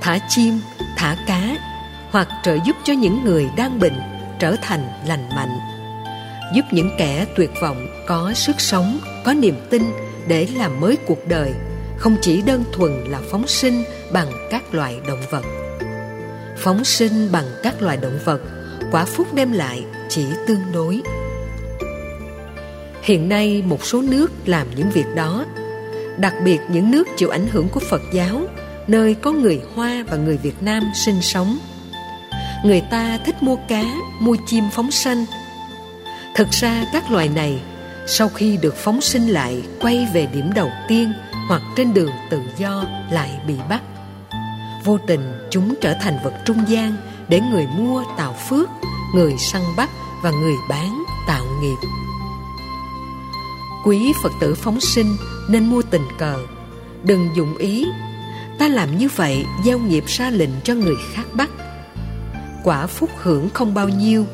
[0.00, 0.60] thả chim,
[0.96, 1.56] thả cá,
[2.10, 4.00] hoặc trợ giúp cho những người đang bệnh
[4.38, 5.58] trở thành lành mạnh,
[6.54, 9.82] giúp những kẻ tuyệt vọng có sức sống, có niềm tin
[10.26, 11.52] để làm mới cuộc đời,
[11.96, 15.44] không chỉ đơn thuần là phóng sinh bằng các loài động vật.
[16.58, 18.40] Phóng sinh bằng các loài động vật,
[18.92, 21.02] quả phúc đem lại chỉ tương đối
[23.02, 25.44] hiện nay một số nước làm những việc đó.
[26.18, 28.40] Đặc biệt những nước chịu ảnh hưởng của phật giáo,
[28.86, 31.58] nơi có người hoa và người việt nam sinh sống.
[32.64, 33.84] Người ta thích mua cá,
[34.20, 35.24] mua chim phóng sanh.
[36.34, 37.60] Thực ra các loài này,
[38.06, 41.12] sau khi được phóng sinh lại, quay về điểm đầu tiên
[41.48, 43.82] hoặc trên đường tự do lại bị bắt.
[44.84, 46.96] Vô tình chúng trở thành vật trung gian
[47.28, 48.68] để người mua tạo phước,
[49.14, 49.90] người săn bắt
[50.22, 51.88] và người bán tạo nghiệp
[53.84, 55.16] quý phật tử phóng sinh
[55.48, 56.36] nên mua tình cờ.
[57.02, 57.86] Đừng dụng ý.
[58.58, 61.50] Ta làm như vậy gieo nghiệp ra lệnh cho người khác bắt.
[62.64, 64.26] Quả phúc hưởng không bao nhiêu.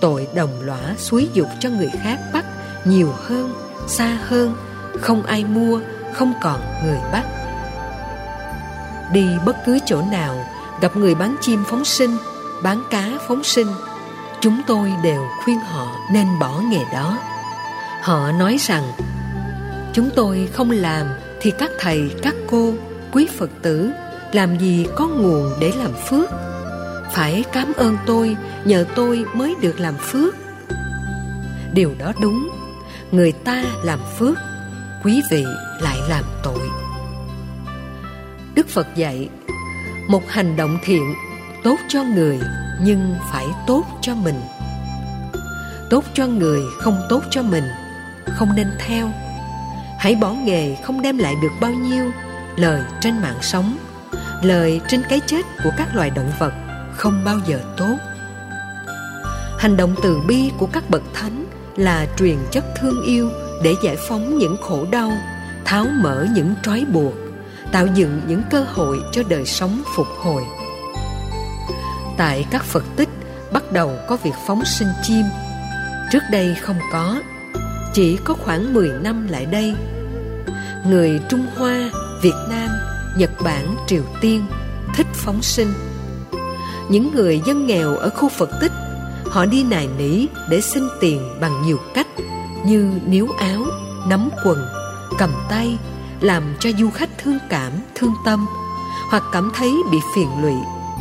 [0.00, 2.44] Tội đồng lõa suối dục cho người khác bắt
[2.84, 3.54] nhiều hơn,
[3.86, 4.54] xa hơn.
[5.00, 5.80] Không ai mua,
[6.12, 7.24] không còn người bắt.
[9.12, 10.44] Đi bất cứ chỗ nào,
[10.80, 12.16] gặp người bán chim phóng sinh,
[12.62, 13.66] bán cá phóng sinh,
[14.40, 17.18] chúng tôi đều khuyên họ nên bỏ nghề đó
[18.02, 18.92] họ nói rằng,
[19.92, 21.06] chúng tôi không làm
[21.40, 22.74] thì các thầy, các cô,
[23.12, 23.90] quý phật tử
[24.32, 26.30] làm gì có nguồn để làm phước?
[27.12, 30.34] Phải cảm ơn tôi, nhờ tôi mới được làm phước.
[31.72, 32.48] Điều đó đúng,
[33.10, 34.36] người ta làm phước,
[35.04, 35.44] quý vị
[35.80, 36.68] lại làm tội.
[38.54, 39.28] Đức phật dạy,
[40.08, 41.14] một hành động thiện
[41.64, 42.38] tốt cho người,
[42.82, 44.40] nhưng phải tốt cho mình.
[45.90, 47.64] Tốt cho người không tốt cho mình
[48.36, 49.10] không nên theo.
[49.98, 52.10] Hãy bỏ nghề không đem lại được bao nhiêu
[52.56, 53.76] lời trên mạng sống,
[54.42, 56.52] lời trên cái chết của các loài động vật
[56.96, 57.96] không bao giờ tốt.
[59.58, 61.44] Hành động từ bi của các bậc thánh
[61.76, 63.30] là truyền chất thương yêu
[63.62, 65.12] để giải phóng những khổ đau,
[65.64, 67.14] tháo mở những trói buộc,
[67.72, 70.42] tạo dựng những cơ hội cho đời sống phục hồi.
[72.16, 73.08] Tại các phật tích
[73.52, 75.24] bắt đầu có việc phóng sinh chim,
[76.12, 77.16] trước đây không có
[77.94, 79.74] chỉ có khoảng 10 năm lại đây,
[80.86, 81.90] người trung hoa,
[82.22, 82.68] việt nam,
[83.16, 84.46] nhật bản, triều tiên
[84.94, 85.72] thích phóng sinh.
[86.88, 88.72] Những người dân nghèo ở khu phật tích,
[89.24, 92.06] họ đi nài nỉ để xin tiền bằng nhiều cách
[92.64, 93.64] như níu áo,
[94.08, 94.58] nắm quần,
[95.18, 95.78] cầm tay,
[96.20, 98.46] làm cho du khách thương cảm, thương tâm
[99.10, 100.54] hoặc cảm thấy bị phiền lụy,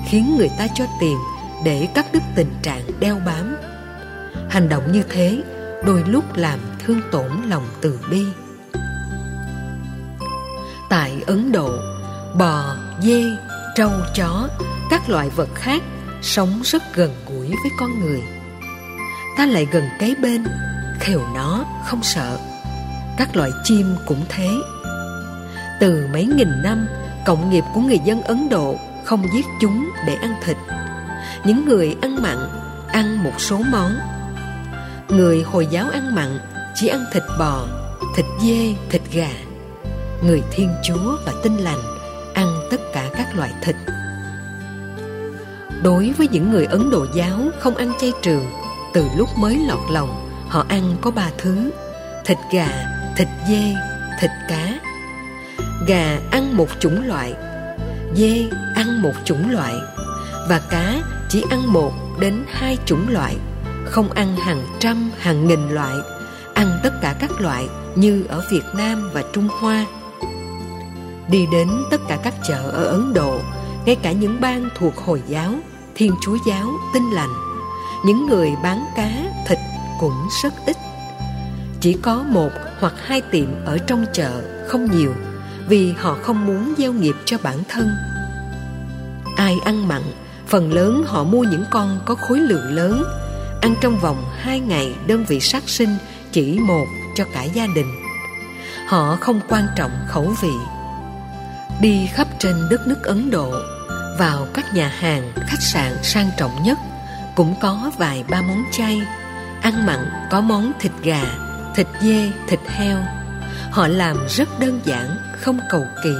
[0.09, 1.17] khiến người ta cho tiền
[1.65, 3.55] để cắt đứt tình trạng đeo bám.
[4.49, 5.43] Hành động như thế
[5.85, 8.25] đôi lúc làm thương tổn lòng từ bi.
[10.89, 11.69] Tại ấn độ,
[12.37, 13.23] bò, dê,
[13.75, 14.47] trâu, chó,
[14.89, 15.83] các loại vật khác
[16.21, 18.21] sống rất gần gũi với con người.
[19.37, 20.43] Ta lại gần kế bên,
[20.99, 22.37] khều nó không sợ.
[23.17, 24.49] Các loại chim cũng thế.
[25.79, 26.87] Từ mấy nghìn năm,
[27.25, 28.75] cộng nghiệp của người dân ấn độ
[29.05, 30.57] không giết chúng để ăn thịt.
[31.45, 32.37] Những người ăn mặn
[32.91, 33.91] ăn một số món.
[35.09, 36.39] Người hồi giáo ăn mặn
[36.81, 37.65] chỉ ăn thịt bò,
[38.15, 39.29] thịt dê, thịt gà.
[40.23, 41.81] Người thiên chúa và tinh lành
[42.33, 43.75] ăn tất cả các loại thịt.
[45.83, 48.45] Đối với những người ấn độ giáo không ăn chay trường,
[48.93, 51.71] từ lúc mới lọt lòng, họ ăn có ba thứ
[52.25, 52.67] thịt gà,
[53.17, 53.75] thịt dê,
[54.19, 54.79] thịt cá.
[55.87, 57.33] Gà ăn một chủng loại,
[58.15, 59.73] dê ăn một chủng loại,
[60.49, 63.35] và cá chỉ ăn một đến hai chủng loại,
[63.85, 65.93] không ăn hàng trăm, hàng nghìn loại
[66.59, 69.85] ăn tất cả các loại như ở việt nam và trung hoa.
[71.31, 73.39] Đi đến tất cả các chợ ở ấn độ,
[73.85, 75.53] ngay cả những bang thuộc hồi giáo,
[75.95, 77.33] thiên chúa giáo tinh lành,
[78.05, 79.09] những người bán cá,
[79.47, 79.57] thịt
[79.99, 80.77] cũng rất ít.
[81.81, 85.13] Chỉ có một hoặc hai tiệm ở trong chợ, không nhiều,
[85.67, 87.89] vì họ không muốn gieo nghiệp cho bản thân.
[89.37, 90.01] Ai ăn mặn,
[90.47, 93.03] phần lớn họ mua những con có khối lượng lớn,
[93.61, 95.97] ăn trong vòng hai ngày đơn vị sát sinh
[96.31, 97.95] chỉ một cho cả gia đình.
[98.87, 100.53] Họ không quan trọng khẩu vị.
[101.81, 103.53] Đi khắp trên đất nước ấn độ,
[104.19, 106.77] vào các nhà hàng, khách sạn sang trọng nhất,
[107.35, 109.01] cũng có vài ba món chay.
[109.61, 111.23] Ăn mặn có món thịt gà,
[111.75, 112.97] thịt dê, thịt heo.
[113.71, 116.13] Họ làm rất đơn giản, không cầu kỳ.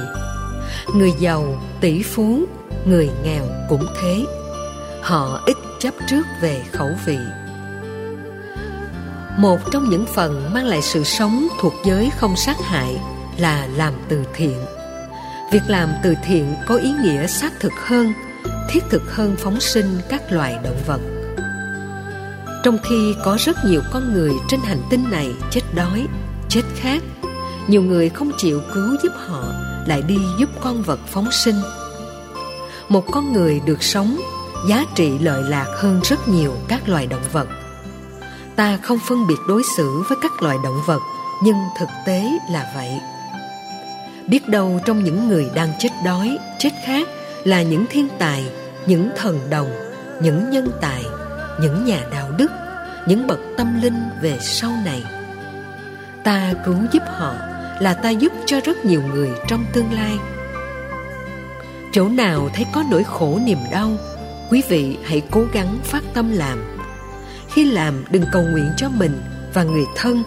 [0.94, 2.44] Người giàu, tỷ phú,
[2.84, 4.24] người nghèo cũng thế.
[5.02, 7.18] Họ ít chấp trước về khẩu vị
[9.40, 13.00] một trong những phần mang lại sự sống thuộc giới không sát hại
[13.38, 14.58] là làm từ thiện.
[15.52, 18.12] Việc làm từ thiện có ý nghĩa xác thực hơn,
[18.70, 21.00] thiết thực hơn phóng sinh các loài động vật.
[22.64, 26.06] Trong khi có rất nhiều con người trên hành tinh này chết đói,
[26.48, 27.02] chết khát,
[27.68, 29.44] nhiều người không chịu cứu giúp họ
[29.86, 31.56] lại đi giúp con vật phóng sinh.
[32.88, 34.20] Một con người được sống,
[34.68, 37.48] giá trị lợi lạc hơn rất nhiều các loài động vật
[38.60, 41.00] ta không phân biệt đối xử với các loài động vật,
[41.42, 43.00] nhưng thực tế là vậy.
[44.28, 47.08] Biết đâu trong những người đang chết đói, chết khát
[47.44, 48.44] là những thiên tài,
[48.86, 49.70] những thần đồng,
[50.22, 51.04] những nhân tài,
[51.60, 52.50] những nhà đạo đức,
[53.06, 55.02] những bậc tâm linh về sau này.
[56.24, 57.34] Ta cứu giúp họ
[57.80, 60.18] là ta giúp cho rất nhiều người trong tương lai.
[61.92, 63.90] Chỗ nào thấy có nỗi khổ niềm đau,
[64.50, 66.79] quý vị hãy cố gắng phát tâm làm
[67.54, 69.22] khi làm, đừng cầu nguyện cho mình
[69.54, 70.22] và người thân.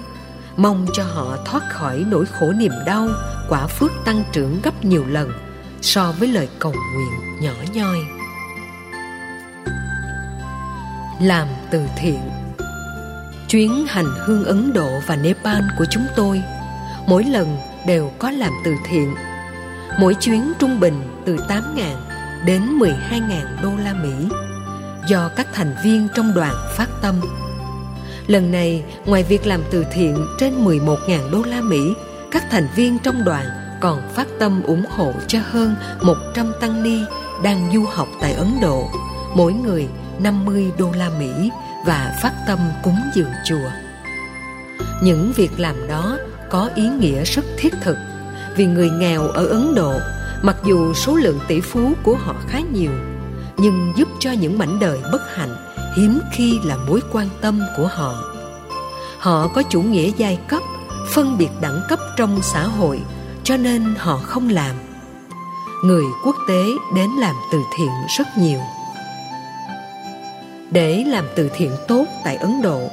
[0.58, 3.08] Mong cho họ thoát khỏi nỗi khổ niềm đau,
[3.50, 5.32] quả phước tăng trưởng gấp nhiều lần
[5.82, 7.98] so với lời cầu nguyện nhỏ nhoi.
[11.22, 12.20] Làm từ thiện.
[13.50, 16.44] Chuyến hành hương ấn độ và nepal của chúng tôi,
[17.08, 17.58] mỗi lần
[17.88, 19.16] đều có làm từ thiện.
[20.00, 21.62] Mỗi chuyến trung bình từ 8.000
[22.46, 24.30] đến 12.000 đô la Mỹ
[25.08, 27.22] do các thành viên trong đoàn phát tâm.
[28.28, 31.94] Lần này, ngoài việc làm từ thiện trên 11.000 đô la Mỹ,
[32.32, 33.46] các thành viên trong đoàn
[33.82, 37.00] còn phát tâm ủng hộ cho hơn 100 tăng ni
[37.44, 38.90] đang du học tại Ấn Độ,
[39.36, 39.88] mỗi người
[40.20, 41.52] 50 đô la Mỹ
[41.86, 43.70] và phát tâm cúng dường chùa.
[45.02, 46.18] Những việc làm đó
[46.50, 47.98] có ý nghĩa rất thiết thực
[48.56, 49.94] vì người nghèo ở Ấn Độ
[50.42, 52.92] mặc dù số lượng tỷ phú của họ khá nhiều
[53.64, 55.56] nhưng giúp cho những mảnh đời bất hạnh
[55.96, 58.24] hiếm khi là mối quan tâm của họ.
[59.20, 60.64] Họ có chủ nghĩa giai cấp,
[61.10, 63.02] phân biệt đẳng cấp trong xã hội,
[63.44, 64.76] cho nên họ không làm.
[65.84, 66.64] Người quốc tế
[66.96, 68.60] đến làm từ thiện rất nhiều.
[70.72, 72.90] Để làm từ thiện tốt tại ấn độ,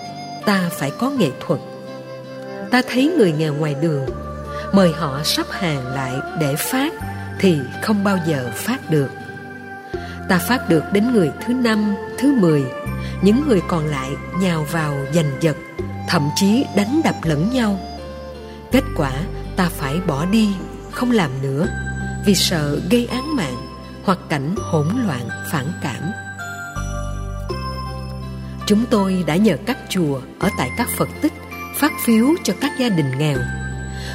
[0.46, 1.60] ta phải có nghệ thuật.
[2.70, 4.06] Ta thấy người nghèo ngoài đường,
[4.72, 6.92] mời họ sắp hàng lại để phát
[7.38, 9.08] thì không bao giờ phát được
[10.30, 12.64] ta phát được đến người thứ năm, thứ mười.
[13.22, 15.56] Những người còn lại nhào vào giành giật,
[16.08, 17.80] thậm chí đánh đập lẫn nhau.
[18.72, 19.12] Kết quả,
[19.56, 20.48] ta phải bỏ đi,
[20.90, 21.66] không làm nữa,
[22.26, 23.56] vì sợ gây án mạng
[24.04, 26.10] hoặc cảnh hỗn loạn phản cảm.
[28.66, 31.32] Chúng tôi đã nhờ các chùa ở tại các phật tích
[31.76, 33.38] phát phiếu cho các gia đình nghèo.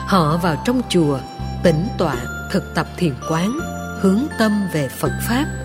[0.07, 1.19] Họ vào trong chùa,
[1.63, 2.15] tĩnh tọa
[2.51, 3.59] thực tập thiền quán,
[4.01, 5.64] hướng tâm về phật pháp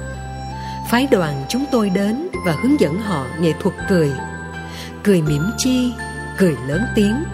[0.91, 4.13] phái đoàn chúng tôi đến và hướng dẫn họ nghệ thuật cười.
[5.05, 5.93] Cười mỉm chi,
[6.39, 7.25] cười lớn tiếng,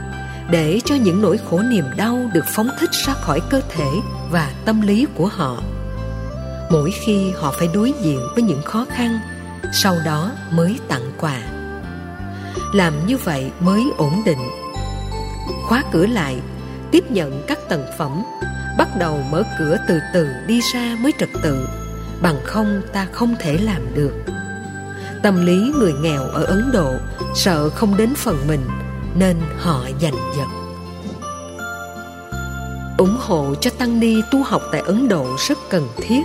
[0.50, 3.86] để cho những nỗi khổ niềm đau được phóng thích ra khỏi cơ thể
[4.30, 5.62] và tâm lý của họ.
[6.70, 9.18] Mỗi khi họ phải đối diện với những khó khăn,
[9.72, 11.38] sau đó mới tặng quà.
[12.72, 14.48] Làm như vậy mới ổn định.
[15.64, 16.40] Khóa cửa lại,
[16.90, 18.22] tiếp nhận các tầng phẩm,
[18.78, 21.66] bắt đầu mở cửa từ từ đi ra mới trật tự
[22.22, 24.12] bằng không ta không thể làm được.
[25.22, 26.94] Tâm lý người nghèo ở ấn độ
[27.34, 28.60] sợ không đến phần mình,
[29.18, 30.46] nên họ giành giật.
[32.98, 36.22] Ủng hộ cho tăng ni tu học tại ấn độ rất cần thiết.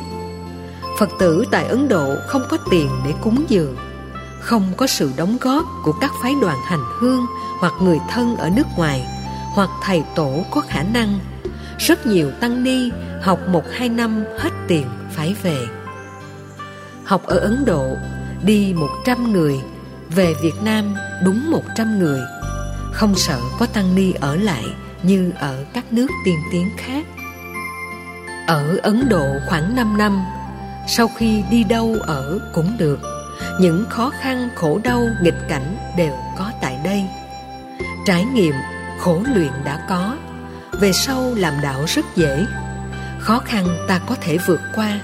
[1.00, 3.76] Phật tử tại ấn độ không có tiền để cúng dường,
[4.40, 7.26] không có sự đóng góp của các phái đoàn hành hương
[7.60, 9.08] hoặc người thân ở nước ngoài
[9.54, 11.20] hoặc thầy tổ có khả năng.
[11.80, 15.68] Rất nhiều tăng ni học một hai năm hết tiền phải về
[17.12, 17.98] học ở Ấn Độ,
[18.44, 19.60] đi một trăm người,
[20.10, 22.20] về Việt Nam đúng một trăm người.
[22.94, 24.66] Không sợ có tăng ni ở lại
[25.04, 27.06] như ở các nước tiên tiến khác.
[28.48, 30.26] Ở Ấn Độ khoảng 5 năm,
[30.88, 33.00] sau khi đi đâu ở cũng được.
[33.60, 37.04] Những khó khăn, khổ đau, nghịch cảnh đều có tại đây.
[38.06, 38.56] Trải nghiệm,
[39.00, 40.16] khổ luyện đã có.
[40.72, 42.46] Về sau làm đạo rất dễ.
[43.20, 45.00] Khó khăn ta có thể vượt qua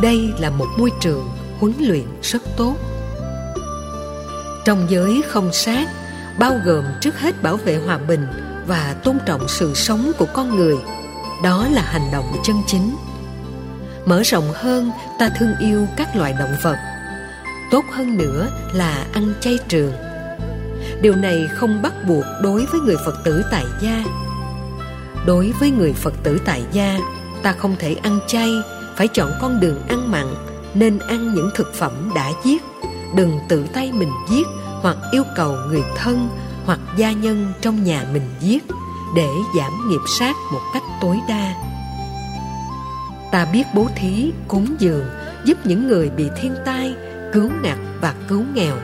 [0.00, 1.28] đây là một môi trường
[1.60, 2.74] huấn luyện rất tốt.
[4.64, 5.88] Trong giới không sát,
[6.38, 8.26] bao gồm trước hết bảo vệ hòa bình
[8.66, 10.76] và tôn trọng sự sống của con người,
[11.42, 12.96] đó là hành động chân chính.
[14.06, 16.76] Mở rộng hơn, ta thương yêu các loài động vật.
[17.70, 19.92] Tốt hơn nữa là ăn chay trường.
[21.00, 24.04] Điều này không bắt buộc đối với người phật tử tại gia.
[25.26, 26.98] Đối với người phật tử tại gia,
[27.42, 28.50] ta không thể ăn chay
[28.96, 30.26] phải chọn con đường ăn mặn,
[30.74, 32.62] nên ăn những thực phẩm đã giết.
[33.16, 34.46] Đừng tự tay mình giết
[34.82, 36.28] hoặc yêu cầu người thân
[36.64, 38.64] hoặc gia nhân trong nhà mình giết,
[39.16, 39.28] để
[39.58, 41.54] giảm nghiệp sát một cách tối đa.
[43.32, 45.04] Ta biết bố thí, cúng dường,
[45.44, 46.94] giúp những người bị thiên tai,
[47.32, 48.76] cứu ngặt và cứu nghèo.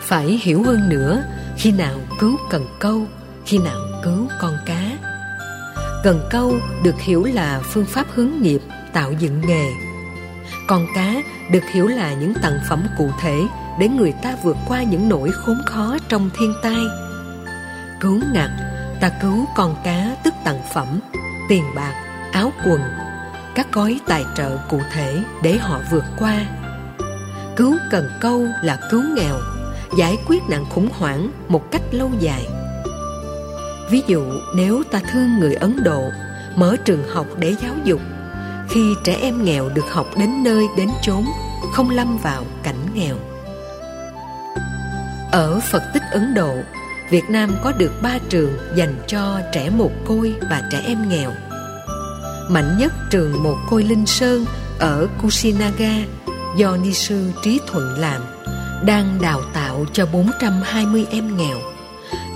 [0.00, 1.22] Phải hiểu hơn nữa,
[1.56, 3.06] khi nào cứu cần câu,
[3.46, 4.98] khi nào cứu con cá.
[6.04, 6.54] Cần câu
[6.84, 8.60] được hiểu là phương pháp hướng nghiệp
[8.92, 9.64] tạo dựng nghề.
[10.66, 11.14] Con cá
[11.50, 13.42] được hiểu là những tặng phẩm cụ thể
[13.78, 16.80] để người ta vượt qua những nỗi khốn khó trong thiên tai.
[18.00, 18.50] Cứu ngặt,
[19.00, 21.00] ta cứu con cá tức tặng phẩm,
[21.48, 21.94] tiền bạc,
[22.32, 22.80] áo quần,
[23.54, 26.46] các gói tài trợ cụ thể để họ vượt qua.
[27.56, 29.36] Cứu cần câu là cứu nghèo,
[29.98, 32.46] giải quyết nạn khủng hoảng một cách lâu dài.
[33.90, 34.22] Ví dụ,
[34.54, 36.02] nếu ta thương người ấn độ,
[36.56, 38.00] mở trường học để giáo dục
[38.70, 41.24] khi trẻ em nghèo được học đến nơi, đến chốn,
[41.72, 43.16] không lâm vào cảnh nghèo.
[45.32, 46.54] Ở phật tích ấn độ,
[47.10, 51.32] việt nam có được ba trường dành cho trẻ mồ côi và trẻ em nghèo.
[52.48, 54.44] Mạnh nhất trường mồ côi linh sơn
[54.78, 55.94] ở kusinaga
[56.56, 58.22] do ni sư trí thuận làm,
[58.86, 61.58] đang đào tạo cho 420 em nghèo.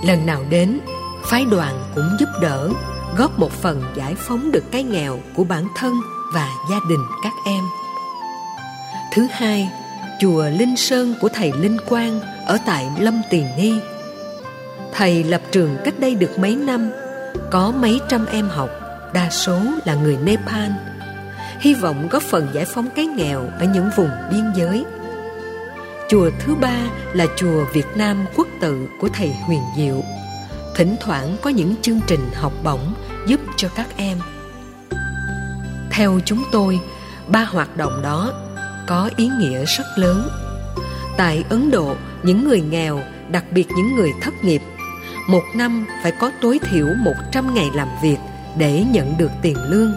[0.03, 0.79] Lần nào đến,
[1.23, 2.69] phái đoàn cũng giúp đỡ,
[3.17, 5.93] góp một phần giải phóng được cái nghèo của bản thân
[6.35, 7.63] và gia đình các em.
[9.11, 9.69] Thứ hai,
[10.21, 13.73] chùa linh sơn của thầy linh quang ở tại lâm Tỳ ni.
[14.93, 16.91] Thầy lập trường cách đây được mấy năm,
[17.51, 18.69] có mấy trăm em học,
[19.13, 20.71] đa số là người nepal.
[21.59, 24.85] Hy vọng góp phần giải phóng cái nghèo ở những vùng biên giới.
[26.09, 26.77] Chùa thứ ba
[27.13, 30.03] là chùa việt nam quốc tự của thầy huyền diệu.
[30.75, 32.93] Thỉnh thoảng có những chương trình học bổng
[33.27, 34.17] giúp cho các em
[35.95, 36.79] theo chúng tôi
[37.27, 38.33] ba hoạt động đó
[38.87, 40.29] có ý nghĩa rất lớn
[41.17, 42.99] tại ấn độ những người nghèo
[43.31, 44.61] đặc biệt những người thất nghiệp
[45.27, 48.17] một năm phải có tối thiểu 100 ngày làm việc
[48.57, 49.93] để nhận được tiền lương.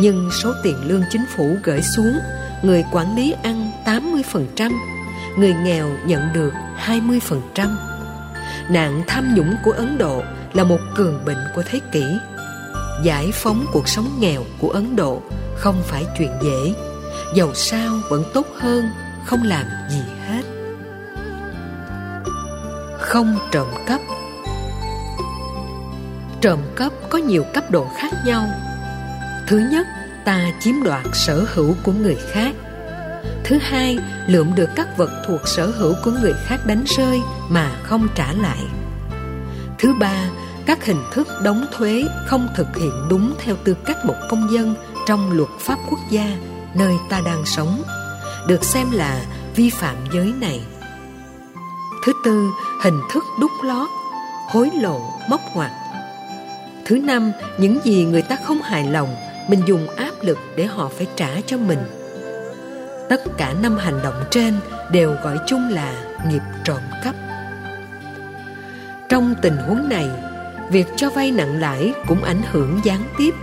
[0.00, 2.18] Nhưng số tiền lương chính phủ gửi xuống,
[2.62, 4.72] người quản lý ăn 80%,
[5.38, 6.52] người nghèo nhận được
[6.86, 7.76] 20%.
[8.68, 10.22] Nạn tham nhũng của Ấn Độ
[10.52, 12.04] là một cường bệnh của thế kỷ.
[13.02, 15.22] Giải phóng cuộc sống nghèo của Ấn Độ
[15.56, 16.74] không phải chuyện dễ,
[17.34, 18.84] dầu sao vẫn tốt hơn
[19.26, 20.42] không làm gì hết.
[22.98, 24.00] Không trộm cắp
[26.40, 28.46] Trộm cắp có nhiều cấp độ khác nhau.
[29.48, 29.86] Thứ nhất,
[30.24, 32.54] ta chiếm đoạt sở hữu của người khác.
[33.44, 37.70] Thứ hai, lượm được các vật thuộc sở hữu của người khác đánh rơi mà
[37.82, 38.58] không trả lại.
[39.78, 40.28] Thứ ba,
[40.66, 44.74] các hình thức đóng thuế không thực hiện đúng theo tư cách một công dân
[45.06, 46.36] trong luật pháp quốc gia
[46.74, 47.82] nơi ta đang sống,
[48.48, 49.24] được xem là
[49.56, 50.60] vi phạm giới này.
[52.06, 52.50] Thứ tư,
[52.82, 53.88] hình thức đúc lót,
[54.48, 55.70] hối lộ, móc ngoặt
[56.84, 59.16] Thứ năm, những gì người ta không hài lòng,
[59.48, 61.78] mình dùng áp lực để họ phải trả cho mình.
[63.08, 64.54] Tất cả năm hành động trên
[64.90, 65.92] đều gọi chung là
[66.28, 67.14] nghiệp trộm cắp.
[69.08, 70.10] Trong tình huống này,
[70.70, 73.34] việc cho vay nặng lãi cũng ảnh hưởng gián tiếp.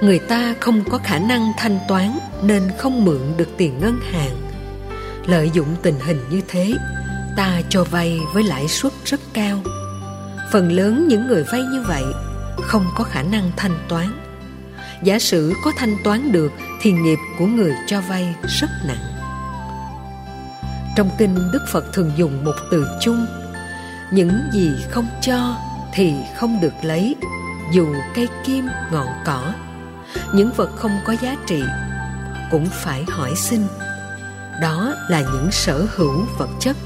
[0.00, 4.36] Người ta không có khả năng thanh toán nên không mượn được tiền ngân hàng.
[5.26, 6.74] Lợi dụng tình hình như thế,
[7.36, 9.60] ta cho vay với lãi suất rất cao.
[10.52, 12.04] Phần lớn những người vay như vậy
[12.62, 14.06] không có khả năng thanh toán
[15.02, 19.14] giả sử có thanh toán được thì nghiệp của người cho vay rất nặng
[20.96, 23.26] trong kinh đức phật thường dùng một từ chung
[24.10, 25.56] những gì không cho
[25.94, 27.16] thì không được lấy
[27.72, 29.52] dù cây kim ngọn cỏ
[30.34, 31.62] những vật không có giá trị
[32.50, 33.60] cũng phải hỏi xin
[34.62, 36.76] đó là những sở hữu vật chất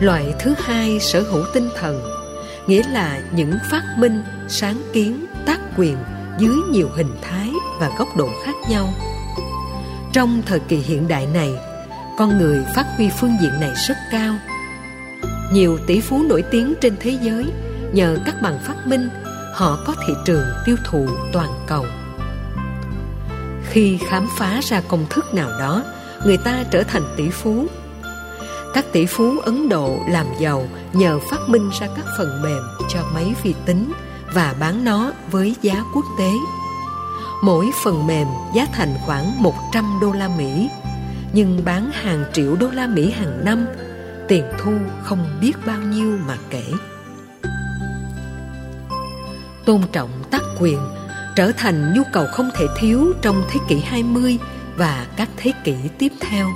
[0.00, 2.20] loại thứ hai sở hữu tinh thần
[2.66, 5.96] nghĩa là những phát minh, sáng kiến, tác quyền
[6.38, 7.50] dưới nhiều hình thái
[7.80, 8.88] và góc độ khác nhau.
[10.12, 11.50] Trong thời kỳ hiện đại này,
[12.18, 14.34] con người phát huy phương diện này rất cao.
[15.52, 17.44] Nhiều tỷ phú nổi tiếng trên thế giới
[17.92, 19.08] nhờ các bằng phát minh,
[19.54, 21.86] họ có thị trường tiêu thụ toàn cầu.
[23.70, 25.84] Khi khám phá ra công thức nào đó,
[26.26, 27.66] người ta trở thành tỷ phú
[28.74, 33.00] các tỷ phú Ấn Độ làm giàu nhờ phát minh ra các phần mềm cho
[33.14, 33.92] máy vi tính
[34.34, 36.30] và bán nó với giá quốc tế.
[37.42, 40.68] Mỗi phần mềm giá thành khoảng 100 đô la Mỹ,
[41.32, 43.66] nhưng bán hàng triệu đô la Mỹ hàng năm,
[44.30, 44.72] tiền thu
[45.02, 46.64] không biết bao nhiêu mà kể.
[49.64, 50.78] Tôn trọng tác quyền
[51.36, 54.38] trở thành nhu cầu không thể thiếu trong thế kỷ 20
[54.76, 56.46] và các thế kỷ tiếp theo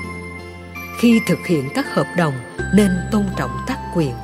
[0.98, 2.34] khi thực hiện các hợp đồng
[2.74, 4.14] nên tôn trọng tác quyền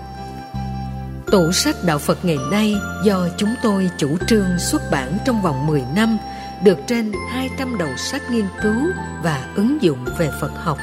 [1.30, 2.74] Tủ sách Đạo Phật ngày nay
[3.05, 6.18] do chúng tôi chủ trương xuất bản trong vòng 10 năm,
[6.64, 8.86] được trên 200 đầu sách nghiên cứu
[9.22, 10.78] và ứng dụng về Phật học.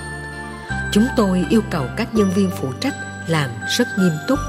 [0.91, 2.93] Chúng tôi yêu cầu các nhân viên phụ trách
[3.27, 4.39] làm rất nghiêm túc.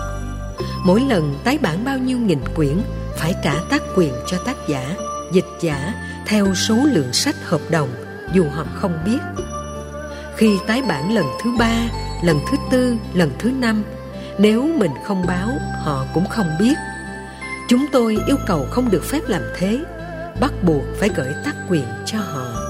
[0.85, 2.81] Mỗi lần tái bản bao nhiêu nghìn quyển
[3.17, 4.95] phải trả tác quyền cho tác giả,
[5.33, 5.95] dịch giả
[6.27, 7.89] theo số lượng sách hợp đồng
[8.33, 9.19] dù họ không biết.
[10.37, 11.89] Khi tái bản lần thứ ba,
[12.23, 13.85] lần thứ tư, lần thứ năm
[14.39, 15.49] nếu mình không báo
[15.85, 16.75] họ cũng không biết
[17.69, 19.85] chúng tôi yêu cầu không được phép làm thế
[20.41, 22.68] bắt buộc phải gửi tác quyền cho họ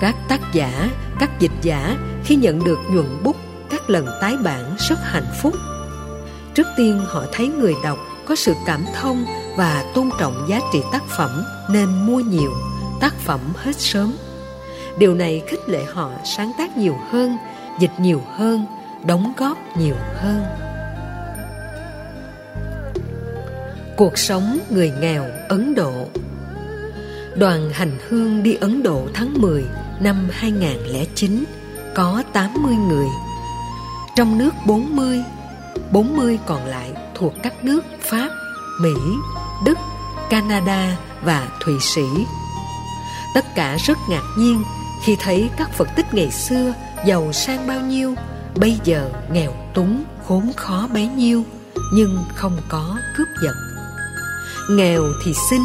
[0.00, 0.90] các tác giả,
[1.20, 3.36] các dịch giả khi nhận được nhuận bút,
[3.70, 5.54] các lần tái bản rất hạnh phúc.
[6.54, 9.24] Trước tiên, họ thấy người đọc có sự cảm thông
[9.56, 12.52] và tôn trọng giá trị tác phẩm nên mua nhiều,
[13.00, 14.16] tác phẩm hết sớm.
[14.98, 17.36] Điều này khích lệ họ sáng tác nhiều hơn,
[17.80, 18.66] dịch nhiều hơn,
[19.06, 20.44] đóng góp nhiều hơn.
[23.96, 26.08] Cuộc sống người nghèo, Ấn Độ.
[27.36, 29.64] Đoàn hành hương đi Ấn Độ tháng 10
[30.04, 31.44] năm 2009
[31.94, 33.06] có 80 người.
[34.16, 35.22] Trong nước 40,
[35.92, 38.28] 40 còn lại thuộc các nước Pháp,
[38.80, 38.94] Mỹ,
[39.64, 39.78] Đức,
[40.30, 42.02] Canada và Thụy Sĩ.
[43.34, 44.62] Tất cả rất ngạc nhiên
[45.04, 46.74] khi thấy các Phật tích ngày xưa
[47.06, 48.14] giàu sang bao nhiêu
[48.56, 51.44] bây giờ nghèo túng khốn khó bấy nhiêu
[51.92, 53.54] nhưng không có cướp giật
[54.70, 55.60] nghèo thì xin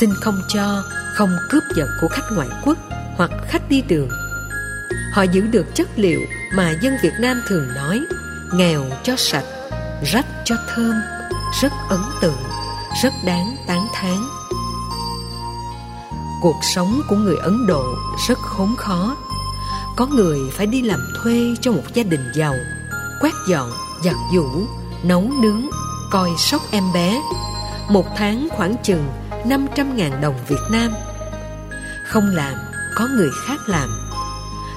[0.00, 0.82] xin không cho
[1.14, 2.78] không cướp giật của khách ngoại quốc
[3.18, 4.08] hoặc khách đi đường.
[5.12, 6.20] Họ giữ được chất liệu
[6.54, 8.00] mà dân việt nam thường nói,
[8.54, 9.44] nghèo cho sạch,
[10.12, 10.94] rách cho thơm,
[11.62, 12.42] rất ấn tượng,
[13.02, 14.28] rất đáng tán thán.
[16.42, 17.84] Cuộc sống của người ấn độ
[18.28, 19.16] rất khốn khó.
[19.96, 22.54] Có người phải đi làm thuê cho một gia đình giàu,
[23.20, 23.72] quét dọn,
[24.04, 24.66] giặt giũ,
[25.02, 25.66] nấu nướng,
[26.10, 27.22] coi sóc em bé.
[27.88, 29.08] Một tháng khoảng chừng
[29.44, 30.92] 500.000 đồng Việt Nam.
[32.06, 32.67] Không làm
[32.98, 33.88] có người khác làm.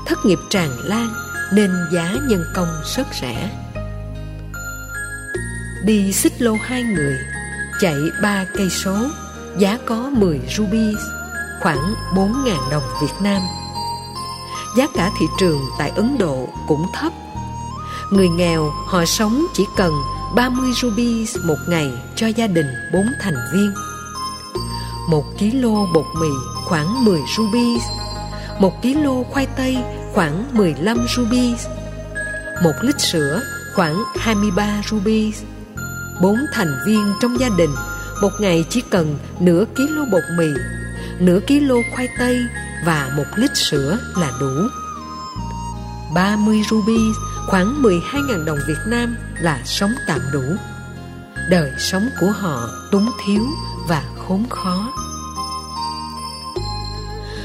[0.06, 1.14] Thất nghiệp tràn lan
[1.54, 3.50] nên giá nhân công rất rẻ.
[5.86, 7.18] Đi xích lô hai người,
[7.80, 8.98] chạy ba cây số,
[9.58, 10.96] giá có 10 ruby
[11.62, 13.42] khoảng 4.000 đồng Việt Nam.
[14.78, 17.14] Giá cả thị trường tại Ấn Độ cũng thấp.
[18.12, 19.92] Người nghèo, họ sống chỉ cần
[20.36, 23.74] 30 ruby một ngày cho gia đình bốn thành viên.
[25.10, 26.30] Một ký lô bột mì
[26.66, 27.78] khoảng 10 ruby
[28.62, 29.78] 1 kg khoai tây
[30.14, 31.68] khoảng 15 rubies,
[32.64, 33.42] 1 lít sữa
[33.76, 35.44] khoảng 23 rubies.
[36.22, 37.70] Bốn thành viên trong gia đình
[38.22, 40.48] một ngày chỉ cần nửa ký lô bột mì,
[41.20, 42.38] nửa ký lô khoai tây
[42.86, 44.68] và một lít sữa là đủ.
[46.14, 47.00] 30 ruby
[47.48, 50.44] khoảng 12.000 đồng Việt Nam là sống tạm đủ.
[51.50, 53.44] Đời sống của họ túng thiếu
[53.88, 54.94] và khốn khó.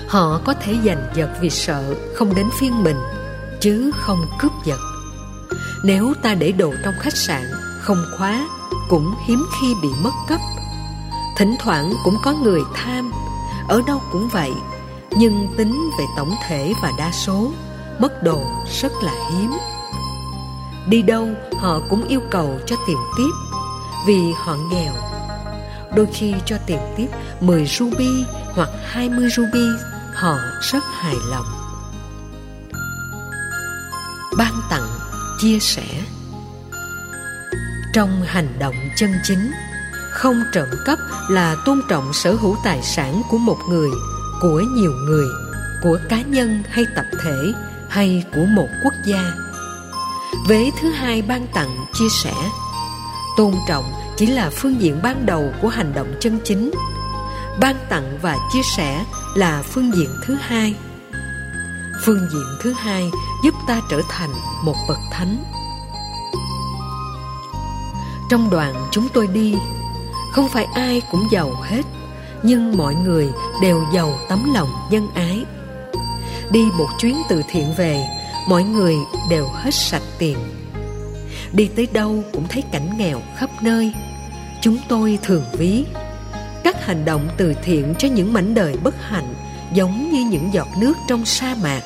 [0.09, 2.97] Họ có thể giành giật vì sợ không đến phiên mình,
[3.61, 4.81] chứ không cướp giật.
[5.85, 7.43] Nếu ta để đồ trong khách sạn,
[7.81, 8.49] không khóa,
[8.89, 10.41] cũng hiếm khi bị mất cấp.
[11.37, 13.13] Thỉnh thoảng cũng có người tham,
[13.69, 14.53] ở đâu cũng vậy
[15.19, 17.53] nhưng tính về tổng thể và đa số
[17.99, 18.43] mất đồ
[18.81, 19.53] rất là hiếm
[20.89, 21.29] đi đâu
[21.59, 23.31] họ cũng yêu cầu cho tiền tiếp
[24.07, 24.93] vì họ nghèo
[25.97, 27.07] đôi khi cho tiền tiếp
[27.41, 29.67] 10 ruby hoặc 20 ruby
[30.17, 31.47] họ rất hài lòng.
[34.39, 34.89] Ban tặng,
[35.39, 36.03] chia sẻ.
[37.93, 39.53] Trong hành động chân chính,
[40.13, 40.99] không trộm cắp
[41.29, 43.91] là tôn trọng sở hữu tài sản của một người,
[44.41, 45.27] của nhiều người,
[45.83, 47.53] của cá nhân hay tập thể,
[47.89, 49.33] hay của một quốc gia.
[50.49, 52.35] Vế thứ hai ban tặng, chia sẻ.
[53.37, 53.85] Tôn trọng
[54.17, 56.71] chỉ là phương diện ban đầu của hành động chân chính.
[57.61, 59.05] Ban tặng và chia sẻ
[59.37, 60.75] là phương diện thứ hai.
[62.05, 63.11] Phương diện thứ hai
[63.45, 64.31] giúp ta trở thành
[64.65, 65.45] một bậc thánh.
[68.31, 69.55] Trong đoàn chúng tôi đi,
[70.33, 71.83] không phải ai cũng giàu hết,
[72.43, 73.29] nhưng mọi người
[73.63, 75.45] đều giàu tấm lòng nhân ái.
[76.51, 78.07] Đi một chuyến từ thiện về,
[78.49, 78.97] mọi người
[79.31, 80.39] đều hết sạch tiền.
[81.53, 83.93] Đi tới đâu cũng thấy cảnh nghèo khắp nơi.
[84.61, 85.85] Chúng tôi thường ví
[86.67, 89.35] các hành động từ thiện cho những mảnh đời bất hạnh,
[89.73, 91.81] giống như những giọt nước trong sa mạc.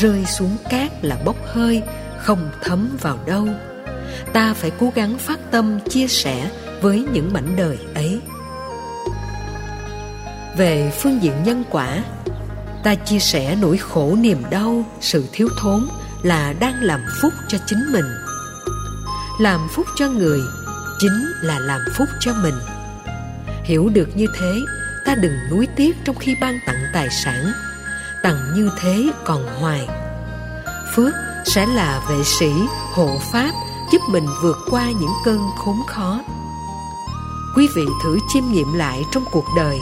[0.00, 1.82] Rơi xuống cát là bốc hơi,
[2.18, 3.48] không thấm vào đâu.
[4.32, 6.50] Ta phải cố gắng phát tâm chia sẻ
[6.80, 8.20] với những mảnh đời ấy.
[10.56, 12.04] Về phương diện nhân quả,
[12.84, 15.88] ta chia sẻ nỗi khổ niềm đau, sự thiếu thốn
[16.22, 18.06] là đang làm phúc cho chính mình.
[19.40, 20.40] Làm phúc cho người
[20.98, 22.54] chính là làm phúc cho mình
[23.68, 24.60] hiểu được như thế,
[25.04, 27.52] ta đừng nuối tiếc trong khi ban tặng tài sản.
[28.22, 29.88] Tặng như thế còn hoài.
[30.94, 31.12] Phước
[31.44, 32.52] sẽ là vệ sĩ,
[32.92, 33.50] hộ pháp,
[33.92, 36.20] giúp mình vượt qua những cơn khốn khó.
[37.56, 39.78] Quý vị thử chiêm nghiệm lại trong cuộc đời.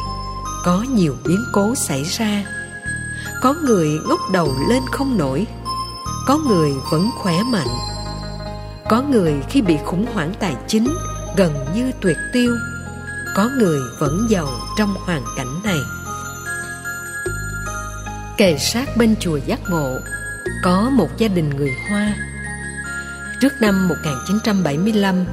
[0.64, 2.44] Có nhiều biến cố xảy ra.
[3.42, 5.46] Có người ngóc đầu lên không nổi.
[6.26, 7.78] Có người vẫn khỏe mạnh.
[8.88, 10.88] Có người khi bị khủng hoảng tài chính,
[11.36, 12.52] gần như tuyệt tiêu
[13.36, 15.78] có người vẫn giàu trong hoàn cảnh này.
[18.36, 19.98] Kề sát bên chùa giác ngộ,
[20.62, 22.14] có một gia đình người hoa.
[23.40, 25.24] Trước năm 1975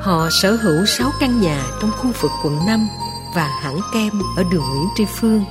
[0.00, 2.88] họ sở hữu 6 căn nhà trong khu vực quận 5
[3.34, 5.44] và hãng kem ở đường Nguyễn Tri Phương,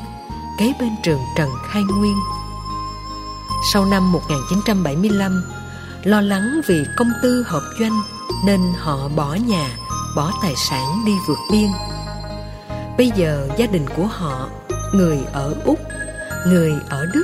[0.59, 2.15] kế bên trường Trần Khai Nguyên.
[3.73, 5.43] Sau năm 1975
[6.03, 8.01] lo lắng vì công tư hợp doanh
[8.45, 9.77] nên họ bỏ nhà
[10.15, 11.69] bỏ tài sản đi vượt biên.
[12.97, 14.49] Bây giờ gia đình của họ,
[14.93, 15.79] người ở úc,
[16.47, 17.23] người ở đức,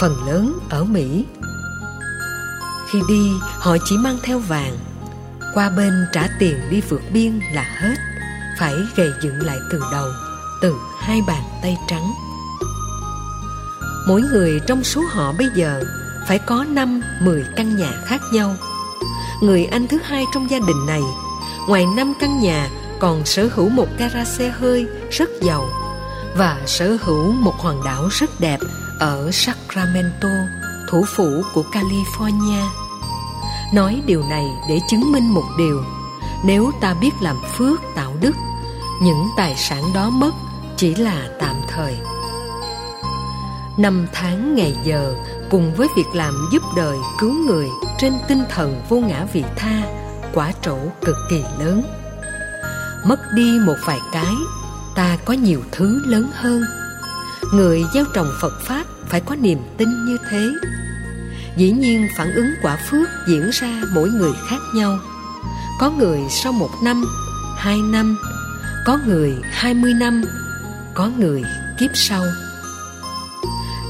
[0.00, 1.26] phần lớn ở mỹ.
[2.90, 4.76] Khi đi, họ chỉ mang theo vàng.
[5.54, 7.94] Qua bên trả tiền đi vượt biên là hết,
[8.58, 10.08] phải gầy dựng lại từ đầu,
[10.62, 12.12] từ hai bàn tay trắng.
[14.06, 15.82] Mỗi người trong số họ bây giờ
[16.28, 18.56] phải có năm, mười căn nhà khác nhau.
[19.42, 21.02] Người anh thứ hai trong gia đình này
[21.70, 22.68] ngoài năm căn nhà
[22.98, 25.68] còn sở hữu một gara xe hơi rất giàu
[26.36, 28.58] và sở hữu một hòn đảo rất đẹp
[29.00, 30.28] ở Sacramento,
[30.88, 32.66] thủ phủ của California.
[33.74, 35.82] Nói điều này để chứng minh một điều,
[36.44, 38.36] nếu ta biết làm phước tạo đức,
[39.02, 40.34] những tài sản đó mất
[40.76, 41.96] chỉ là tạm thời.
[43.76, 45.14] Năm tháng ngày giờ
[45.50, 47.68] cùng với việc làm giúp đời cứu người
[47.98, 49.99] trên tinh thần vô ngã vị tha,
[50.34, 51.82] quả trổ cực kỳ lớn.
[53.04, 54.34] Mất đi một vài cái,
[54.94, 56.62] ta có nhiều thứ lớn hơn.
[57.52, 60.48] Người gieo trồng phật pháp phải có niềm tin như thế.
[61.56, 64.98] Dĩ nhiên phản ứng quả phước diễn ra mỗi người khác nhau.
[65.80, 67.04] Có người sau một năm,
[67.56, 68.18] hai năm,
[68.86, 70.22] có người hai mươi năm,
[70.94, 71.42] có người
[71.80, 72.22] kiếp sau.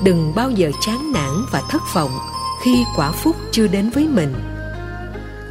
[0.05, 2.18] Đừng bao giờ chán nản và thất vọng
[2.64, 4.34] khi quả phúc chưa đến với mình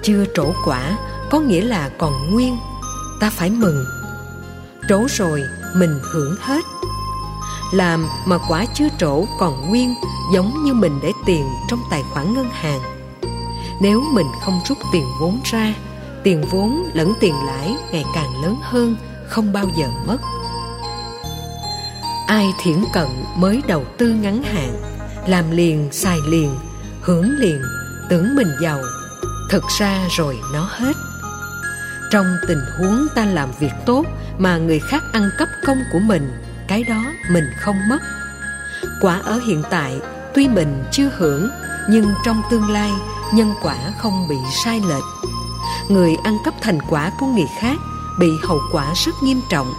[0.10, 0.97] chưa trổ quả,
[1.30, 2.57] có nghĩa là còn nguyên.
[3.20, 3.86] Ta phải mừng.
[4.89, 5.43] Trổ rồi,
[5.76, 6.66] mình hưởng hết.
[7.72, 9.95] Làm mà quả chưa trổ còn nguyên,
[10.34, 12.80] giống như mình để tiền trong tài khoản ngân hàng.
[13.82, 15.74] Nếu mình không rút tiền vốn ra,
[16.24, 18.95] tiền vốn lẫn tiền lãi ngày càng lớn hơn,
[19.28, 20.18] không bao giờ mất.
[22.28, 23.07] Ai thiển cận
[23.38, 24.82] mới đầu tư ngắn hạn,
[25.28, 26.55] làm liền, xài liền,
[27.01, 27.62] hưởng liền,
[28.10, 28.80] tưởng mình giàu
[29.49, 30.93] thực ra rồi nó hết.
[32.11, 34.05] Trong tình huống ta làm việc tốt
[34.37, 36.31] mà người khác ăn cắp công của mình,
[36.67, 37.99] cái đó mình không mất.
[39.01, 39.99] Quả ở hiện tại,
[40.33, 41.49] tuy mình chưa hưởng,
[41.89, 42.91] nhưng trong tương lai,
[43.33, 45.03] nhân quả không bị sai lệch.
[45.89, 47.77] Người ăn cắp thành quả của người khác
[48.19, 49.73] bị hậu quả rất nghiêm trọng.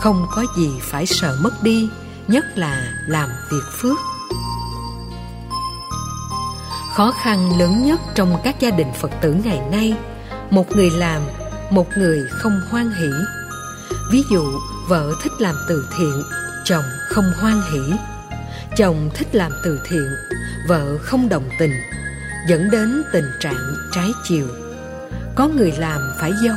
[0.00, 1.88] Không có gì phải sợ mất đi,
[2.28, 3.96] nhất là làm việc phước
[6.96, 9.94] khó khăn lớn nhất trong các gia đình phật tử ngày nay.
[10.50, 11.22] Một người làm,
[11.70, 13.08] một người không hoan hỷ.
[14.12, 14.44] Ví dụ,
[14.88, 16.22] vợ thích làm từ thiện,
[16.64, 17.92] chồng không hoan hỷ.
[18.76, 20.08] Chồng thích làm từ thiện,
[20.68, 21.72] vợ không đồng tình,
[22.48, 24.46] dẫn đến tình trạng trái chiều.
[25.34, 26.56] Có người làm phải giấu.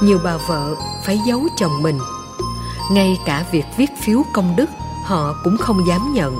[0.00, 0.74] Nhiều bà vợ
[1.06, 1.98] phải giấu chồng mình.
[2.92, 4.70] Ngay cả việc viết phiếu công đức,
[5.04, 6.38] họ cũng không dám nhận.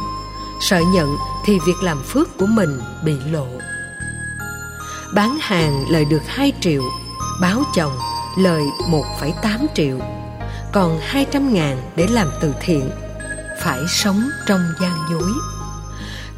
[0.61, 3.47] Sợ nhận thì việc làm phước của mình bị lộ.
[5.15, 6.83] Bán hàng lời được 2 triệu
[7.41, 7.99] báo chồng
[8.39, 9.99] lời 1,8 triệu.
[10.73, 12.91] Còn 200 ngàn để làm từ thiện
[13.63, 15.31] phải sống trong gian dối.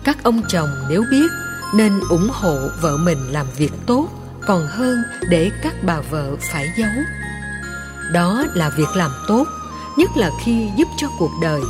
[0.05, 1.31] Các ông chồng nếu biết
[1.75, 4.09] nên ủng hộ vợ mình làm việc tốt
[4.47, 7.05] còn hơn để các bà vợ phải giấu.
[8.13, 9.45] Đó là việc làm tốt
[9.97, 11.61] nhất là khi giúp cho cuộc đời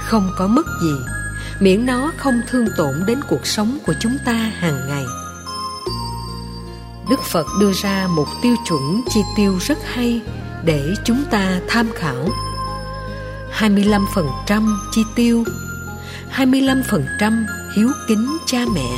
[0.00, 1.19] không có mất gì
[1.60, 5.04] miễn nó không thương tổn đến cuộc sống của chúng ta hàng ngày
[7.10, 10.20] Đức Phật đưa ra một tiêu chuẩn chi tiêu rất hay
[10.64, 12.28] để chúng ta tham khảo.
[13.58, 15.44] 25% chi tiêu,
[16.36, 17.44] 25%
[17.76, 18.90] hiếu kính cha mẹ,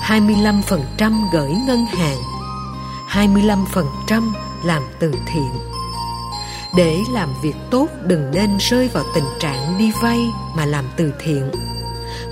[0.00, 2.18] 25% gửi ngân hàng,
[3.08, 4.32] 25%
[4.64, 5.75] làm từ thiện.
[6.76, 10.18] Để làm việc tốt, đừng nên rơi vào tình trạng đi vay
[10.56, 11.50] mà làm từ thiện.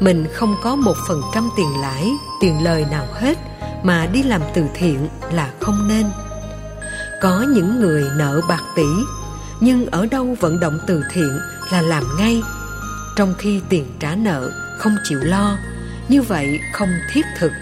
[0.00, 3.38] mình không có một phần trăm tiền lãi, tiền lời nào hết
[3.82, 6.06] mà đi làm từ thiện là không nên.
[7.22, 8.86] Có những người nợ bạc tỷ,
[9.60, 11.38] nhưng ở đâu vận động từ thiện
[11.72, 12.42] là làm ngay.
[13.16, 15.56] Trong khi tiền trả nợ không chịu lo,
[16.08, 17.52] như vậy không thiết thực.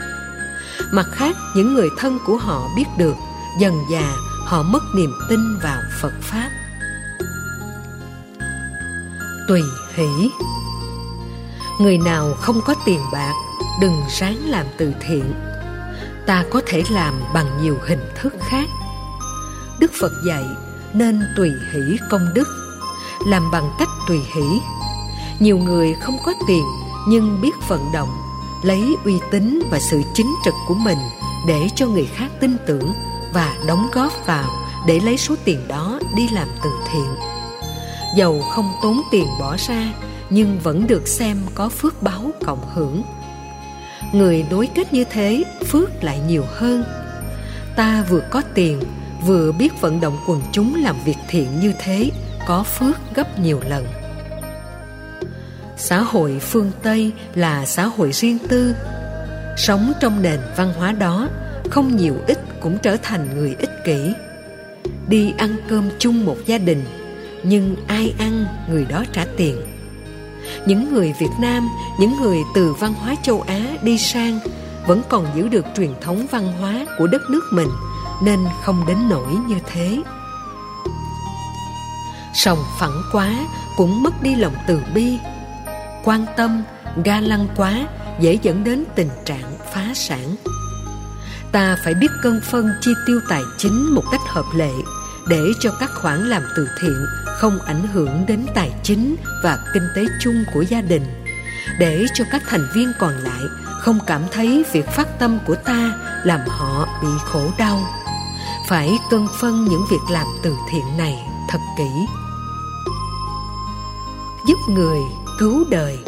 [0.92, 3.14] Mặt khác, những người thân của họ biết được,
[3.60, 4.12] dần già
[4.44, 6.50] họ mất niềm tin vào phật pháp
[9.48, 9.62] tùy
[9.94, 10.30] hỷ.
[11.80, 13.32] Người nào không có tiền bạc,
[13.80, 15.34] đừng ráng làm từ thiện.
[16.26, 18.68] Ta có thể làm bằng nhiều hình thức khác.
[19.80, 20.44] Đức phật dạy,
[20.92, 22.48] nên tùy hỷ công đức.
[23.26, 24.60] Làm bằng cách tùy hỷ.
[25.40, 26.64] Nhiều người không có tiền,
[27.08, 28.08] nhưng biết vận động,
[28.62, 30.98] lấy uy tín và sự chính trực của mình
[31.46, 32.92] để cho người khác tin tưởng
[33.32, 34.50] và đóng góp vào
[34.86, 37.31] để lấy số tiền đó đi làm từ thiện
[38.16, 39.92] dầu không tốn tiền bỏ ra,
[40.30, 43.02] nhưng vẫn được xem có phước báo cộng hưởng.
[44.12, 46.84] Người đối kết như thế, phước lại nhiều hơn.
[47.76, 48.82] Ta vừa có tiền,
[49.26, 52.10] vừa biết vận động quần chúng làm việc thiện như thế,
[52.46, 53.86] có phước gấp nhiều lần.
[55.76, 58.74] Xã hội phương tây là xã hội riêng tư.
[59.56, 61.28] Sống trong nền văn hóa đó,
[61.70, 64.12] không nhiều ít cũng trở thành người ích kỷ.
[65.08, 66.84] Đi ăn cơm chung một gia đình
[67.42, 69.60] nhưng ai ăn, người đó trả tiền.
[70.66, 71.68] Những người việt nam,
[71.98, 74.38] những người từ văn hóa châu á đi sang
[74.86, 77.68] vẫn còn giữ được truyền thống văn hóa của đất nước mình,
[78.22, 80.02] nên không đến nỗi như thế.
[82.34, 83.30] Sòng phẳng quá
[83.76, 85.18] cũng mất đi lòng từ bi.
[86.04, 86.62] Quan tâm,
[87.04, 87.86] ga lăng quá
[88.20, 90.36] dễ dẫn đến tình trạng phá sản.
[91.52, 94.72] Ta phải biết cân phân chi tiêu tài chính một cách hợp lệ
[95.28, 97.06] để cho các khoản làm từ thiện
[97.38, 101.24] không ảnh hưởng đến tài chính và kinh tế chung của gia đình.
[101.78, 103.40] Để cho các thành viên còn lại
[103.80, 105.92] không cảm thấy việc phát tâm của ta
[106.24, 107.84] làm họ bị khổ đau,
[108.68, 111.18] phải cân phân những việc làm từ thiện này
[111.48, 111.90] thật kỹ.
[114.48, 114.98] Giúp người
[115.38, 115.98] cứu đời,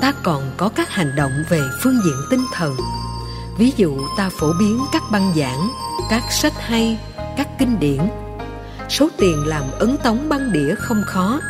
[0.00, 2.76] ta còn có các hành động về phương diện tinh thần.
[3.58, 5.70] Ví dụ ta phổ biến các băng giảng,
[6.10, 6.98] các sách hay,
[7.36, 8.00] các kinh điển
[8.88, 11.40] số tiền làm ấn tống băng đĩa không khó.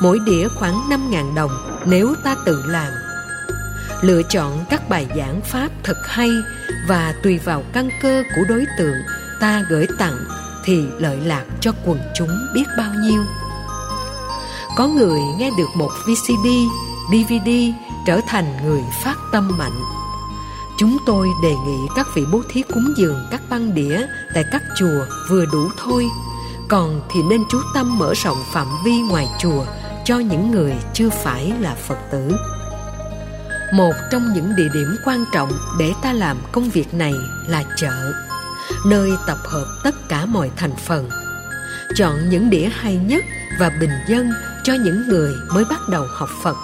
[0.00, 2.92] Mỗi đĩa khoảng 5.000 đồng nếu ta tự làm.
[4.00, 6.30] Lựa chọn các bài giảng pháp thật hay
[6.88, 8.96] và tùy vào căn cơ của đối tượng
[9.40, 10.24] ta gửi tặng
[10.64, 13.22] thì lợi lạc cho quần chúng biết bao nhiêu.
[14.76, 16.48] Có người nghe được một vcd
[17.12, 17.50] dvd
[18.06, 19.80] trở thành người phát tâm mạnh.
[20.78, 24.62] Chúng tôi đề nghị các vị bố thí cúng dường các băng đĩa tại các
[24.76, 26.08] chùa vừa đủ thôi
[26.68, 29.64] còn thì nên chú tâm mở rộng phạm vi ngoài chùa
[30.04, 32.36] cho những người chưa phải là phật tử.
[33.72, 37.14] Một trong những địa điểm quan trọng để ta làm công việc này
[37.48, 38.12] là chợ,
[38.86, 41.08] nơi tập hợp tất cả mọi thành phần.
[41.96, 43.24] Chọn những đĩa hay nhất
[43.58, 44.32] và bình dân
[44.64, 46.56] cho những người mới bắt đầu học phật.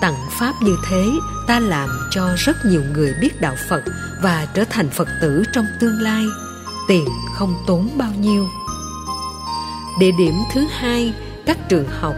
[0.00, 1.10] Tặng pháp như thế,
[1.46, 3.82] ta làm cho rất nhiều người biết đạo phật
[4.22, 6.24] và trở thành phật tử trong tương lai.
[6.88, 8.46] Tiền không tốn bao nhiêu
[9.98, 11.14] địa điểm thứ hai,
[11.46, 12.14] các trường học.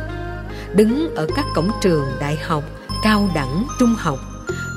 [0.74, 2.64] Đứng ở các cổng trường đại học,
[3.02, 4.18] cao đẳng, trung học,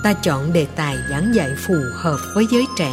[0.03, 2.91] ta chọn đề tài giảng dạy phù hợp với giới trẻ.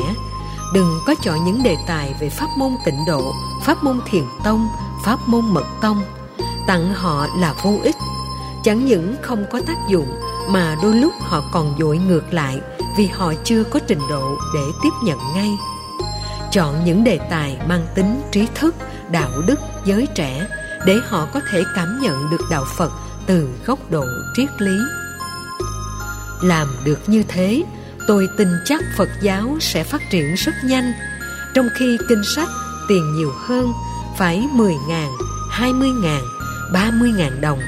[0.74, 4.68] Đừng có chọn những đề tài về pháp môn tịnh độ, pháp môn thiền tông,
[5.04, 6.02] pháp môn mật tông.
[6.66, 7.96] Tặng họ là vô ích.
[8.64, 12.60] Chẳng những không có tác dụng, mà đôi lúc họ còn dội ngược lại
[12.96, 15.50] vì họ chưa có trình độ để tiếp nhận ngay.
[16.52, 18.74] Chọn những đề tài mang tính trí thức
[19.12, 20.46] đạo đức giới trẻ
[20.86, 22.92] để họ có thể cảm nhận được đạo phật
[23.26, 24.04] từ góc độ
[24.36, 24.78] triết lý.
[26.42, 27.62] Làm được như thế
[28.06, 30.92] tôi tin chắc phật giáo sẽ phát triển rất nhanh.
[31.54, 32.48] Trong khi kinh sách
[32.88, 33.72] tiền nhiều hơn
[34.18, 35.08] phải 10.000,
[35.50, 36.20] 20.000,
[36.72, 37.60] 30.000 đồng.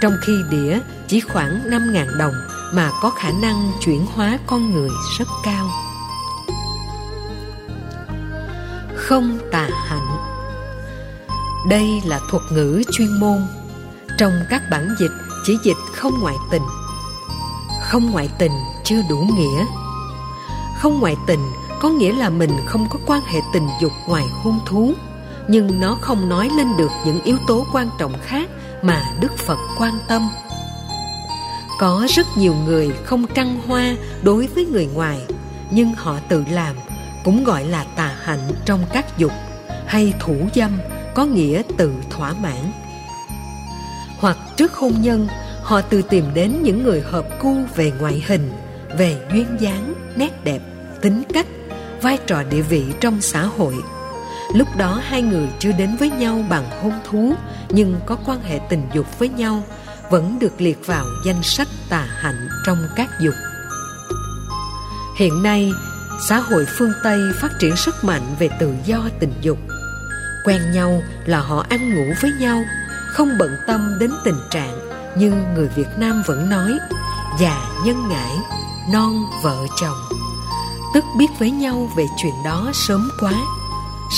[0.00, 0.78] Trong khi đĩa
[1.08, 2.34] chỉ khoảng 5.000 đồng
[2.72, 5.70] mà có khả năng chuyển hóa con người rất cao.
[8.96, 10.09] Không tà hạnh
[11.68, 13.46] đây là thuật ngữ chuyên môn.
[14.18, 15.12] Trong các bản dịch,
[15.44, 16.62] chỉ dịch không ngoại tình.
[17.82, 18.52] Không ngoại tình
[18.84, 19.64] chưa đủ nghĩa.
[20.78, 21.40] Không ngoại tình
[21.80, 24.92] có nghĩa là mình không có quan hệ tình dục ngoài hôn thú,
[25.48, 28.48] nhưng nó không nói lên được những yếu tố quan trọng khác
[28.82, 30.28] mà đức phật quan tâm.
[31.78, 35.18] Có rất nhiều người không trăng hoa đối với người ngoài,
[35.70, 36.76] nhưng họ tự làm,
[37.24, 39.32] cũng gọi là tà hạnh trong các dục
[39.86, 40.70] hay thủ dâm
[41.14, 42.72] có nghĩa tự thỏa mãn.
[44.18, 45.28] Hoặc trước hôn nhân,
[45.62, 48.52] họ tự tìm đến những người hợp cu về ngoại hình,
[48.98, 50.60] về duyên dáng, nét đẹp,
[51.00, 51.46] tính cách,
[52.02, 53.74] vai trò địa vị trong xã hội.
[54.54, 57.34] Lúc đó hai người chưa đến với nhau bằng hôn thú,
[57.68, 59.62] nhưng có quan hệ tình dục với nhau,
[60.10, 63.34] vẫn được liệt vào danh sách tà hạnh trong các dục.
[65.18, 65.72] Hiện nay,
[66.28, 69.58] xã hội phương tây phát triển rất mạnh về tự do tình dục
[70.44, 72.62] quen nhau là họ ăn ngủ với nhau,
[73.12, 76.78] không bận tâm đến tình trạng như người việt nam vẫn nói,
[77.40, 78.36] già nhân ngãi,
[78.92, 79.96] non vợ chồng.
[80.94, 83.32] Tức biết với nhau về chuyện đó sớm quá,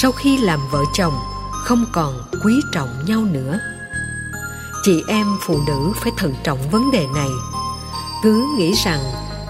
[0.00, 1.14] sau khi làm vợ chồng,
[1.64, 3.58] không còn quý trọng nhau nữa.
[4.82, 7.30] Chị em phụ nữ phải thận trọng vấn đề này.
[8.22, 9.00] Cứ nghĩ rằng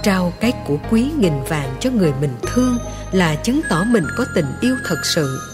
[0.03, 2.79] trao cái của quý nghìn vàng cho người mình thương
[3.13, 5.52] là chứng tỏ mình có tình yêu thật sự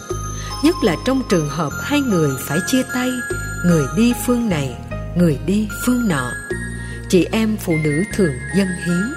[0.63, 3.09] nhất là trong trường hợp hai người phải chia tay,
[3.65, 4.77] người đi phương này,
[5.15, 6.31] người đi phương nọ.
[7.09, 9.13] Chị em phụ nữ thường dân hiến.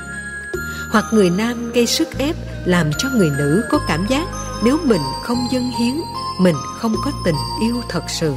[0.93, 4.29] Hoặc người nam gây sức ép làm cho người nữ có cảm giác
[4.65, 5.95] nếu mình không dân hiến,
[6.39, 8.35] mình không có tình yêu thật sự.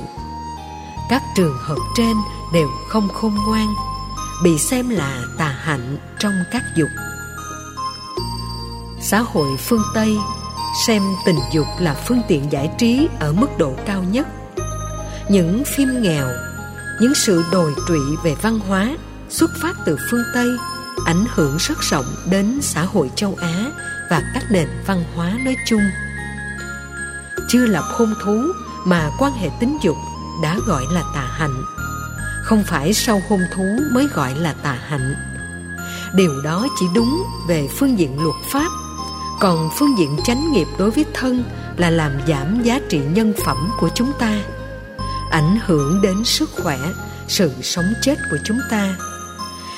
[1.09, 2.15] Các trường hợp trên
[2.53, 3.67] đều không khôn ngoan,
[4.43, 6.89] bị xem là tà hạnh trong các dục.
[9.01, 10.17] Xã hội phương tây
[10.87, 14.27] xem tình dục là phương tiện giải trí ở mức độ cao nhất.
[15.29, 16.27] Những phim nghèo,
[17.01, 18.97] những sự đồi trụy về văn hóa
[19.29, 20.47] xuất phát từ phương tây
[21.05, 23.71] ảnh hưởng rất rộng đến xã hội châu á
[24.09, 25.81] và các nền văn hóa nói chung.
[27.47, 28.43] Chưa lập hôn thú
[28.85, 29.97] mà quan hệ tính dục
[30.43, 31.63] đã gọi là tà hạnh.
[32.43, 35.15] Không phải sau hôn thú mới gọi là tà hạnh.
[36.13, 38.69] Điều đó chỉ đúng về phương diện luật pháp
[39.39, 41.43] còn phương diện chánh nghiệp đối với thân
[41.77, 44.39] là làm giảm giá trị nhân phẩm của chúng ta,
[45.31, 46.77] ảnh hưởng đến sức khỏe,
[47.27, 48.95] sự sống chết của chúng ta.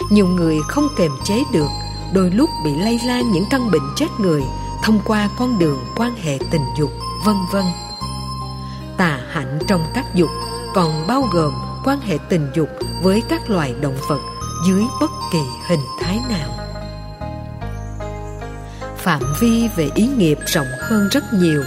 [0.09, 1.67] Nhiều người không kềm chế được,
[2.13, 4.43] đôi lúc bị lây lan những căn bệnh chết người
[4.83, 6.91] thông qua con đường quan hệ tình dục,
[7.25, 7.65] vân vân.
[8.97, 10.29] Tà hạnh trong các dục
[10.73, 11.53] còn bao gồm
[11.83, 12.69] quan hệ tình dục
[13.03, 14.21] với các loài động vật
[14.67, 16.56] dưới bất kỳ hình thái nào
[19.07, 21.63] phạm vi về ý nghiệp rộng hơn rất nhiều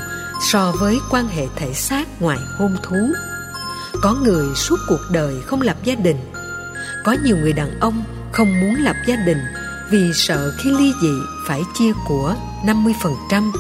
[0.53, 3.13] so với quan hệ thể xác ngoài hôn thú
[4.03, 6.17] có người suốt cuộc đời không lập gia đình
[7.05, 9.39] có nhiều người đàn ông không muốn lập gia đình
[9.91, 11.15] vì sợ khi ly dị
[11.47, 12.35] phải chia của
[12.65, 13.53] 50%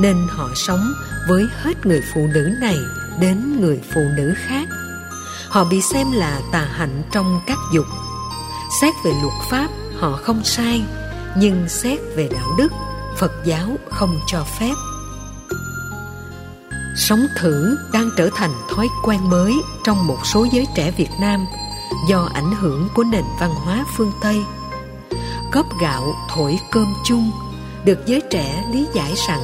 [0.00, 0.92] nên họ sống
[1.28, 2.76] với hết người phụ nữ này
[3.20, 4.68] đến người phụ nữ khác.
[5.48, 7.86] Họ bị xem là tà hạnh trong các dục.
[8.80, 10.84] Xét về luật pháp họ không sai,
[11.36, 12.72] nhưng xét về đạo đức,
[13.18, 14.74] Phật giáo không cho phép.
[16.96, 19.54] Sống thử đang trở thành thói quen mới
[19.84, 21.46] trong một số giới trẻ Việt Nam
[22.08, 24.44] do ảnh hưởng của nền văn hóa phương Tây.
[25.52, 27.30] Cóp gạo thổi cơm chung
[27.84, 29.40] được giới trẻ lý giải rằng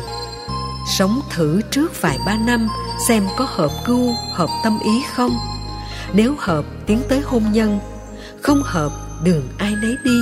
[0.87, 2.68] sống thử trước vài ba năm
[3.09, 5.39] xem có hợp gu, hợp tâm ý không.
[6.12, 7.81] Nếu hợp tiến tới hôn nhân,
[8.43, 8.93] không hợp
[9.25, 10.18] đường ai nấy đi.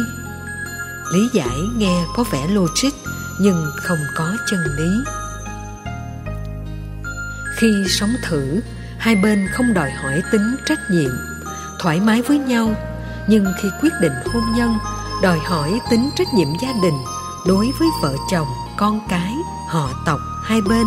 [1.13, 3.11] Lý giải nghe có vẻ logic
[3.41, 5.05] nhưng không có chân lý.
[7.57, 8.61] Khi sống thử,
[8.99, 11.11] hai bên không đòi hỏi tính trách nhiệm,
[11.81, 12.75] thoải mái với nhau,
[13.27, 14.75] nhưng khi quyết định hôn nhân,
[15.23, 16.99] đòi hỏi tính trách nhiệm gia đình
[17.47, 19.35] đối với vợ chồng, con cái,
[19.69, 20.87] họ tộc hai bên.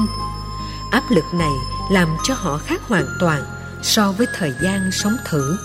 [0.92, 1.52] Áp lực này
[1.92, 3.44] làm cho họ khác hoàn toàn
[3.82, 5.58] so với thời gian sống thử.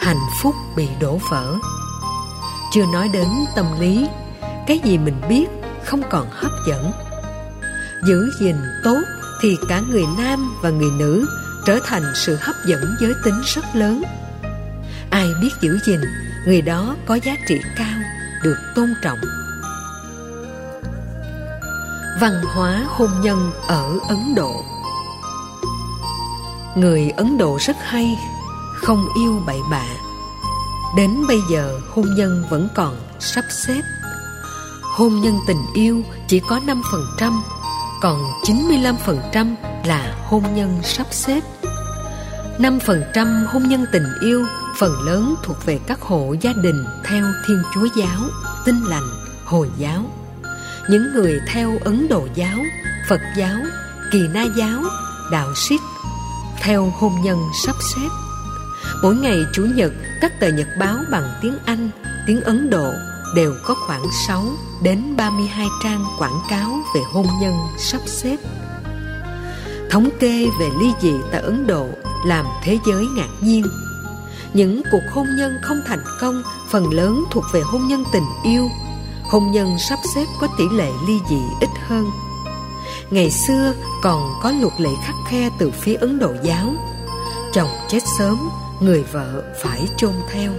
[0.00, 1.54] Hạnh phúc bị đổ vỡ.
[2.72, 4.08] Chưa nói đến tâm lý,
[4.66, 5.46] cái gì mình biết
[5.86, 6.92] không còn hấp dẫn.
[8.06, 9.02] Giữ gìn tốt
[9.40, 11.26] thì cả người nam và người nữ
[11.66, 14.02] trở thành sự hấp dẫn giới tính rất lớn.
[15.10, 16.00] Ai biết giữ gìn,
[16.46, 17.98] người đó có giá trị cao,
[18.42, 19.18] được tôn trọng
[22.20, 24.64] văn hóa hôn nhân ở Ấn Độ.
[26.76, 28.18] Người Ấn Độ rất hay,
[28.74, 29.86] không yêu bậy bạ.
[30.96, 33.82] Đến bây giờ hôn nhân vẫn còn sắp xếp.
[34.96, 36.60] Hôn nhân tình yêu chỉ có
[37.18, 37.40] 5%,
[38.00, 39.54] còn 95%
[39.86, 41.40] là hôn nhân sắp xếp.
[42.58, 44.46] 5% hôn nhân tình yêu
[44.78, 48.20] phần lớn thuộc về các hộ gia đình theo Thiên Chúa giáo,
[48.64, 49.08] Tin lành,
[49.44, 50.04] Hồi giáo
[50.88, 52.58] những người theo Ấn Độ giáo,
[53.08, 53.56] Phật giáo,
[54.12, 54.82] Kỳ Na giáo,
[55.32, 55.82] Đạo Sikh
[56.62, 58.08] theo hôn nhân sắp xếp.
[59.02, 61.90] Mỗi ngày Chủ nhật, các tờ nhật báo bằng tiếng Anh,
[62.26, 62.92] tiếng Ấn Độ
[63.36, 64.42] đều có khoảng 6
[64.82, 68.36] đến 32 trang quảng cáo về hôn nhân sắp xếp.
[69.90, 71.88] Thống kê về ly dị tại Ấn Độ
[72.24, 73.64] làm thế giới ngạc nhiên.
[74.54, 78.68] những cuộc hôn nhân không thành công, phần lớn thuộc về hôn nhân tình yêu
[79.24, 82.10] hôn nhân sắp xếp có tỷ lệ ly dị ít hơn
[83.10, 83.72] ngày xưa
[84.02, 86.74] còn có luật lệ khắc khe từ phía ấn độ giáo
[87.52, 90.52] chồng chết sớm, người vợ phải chôn theo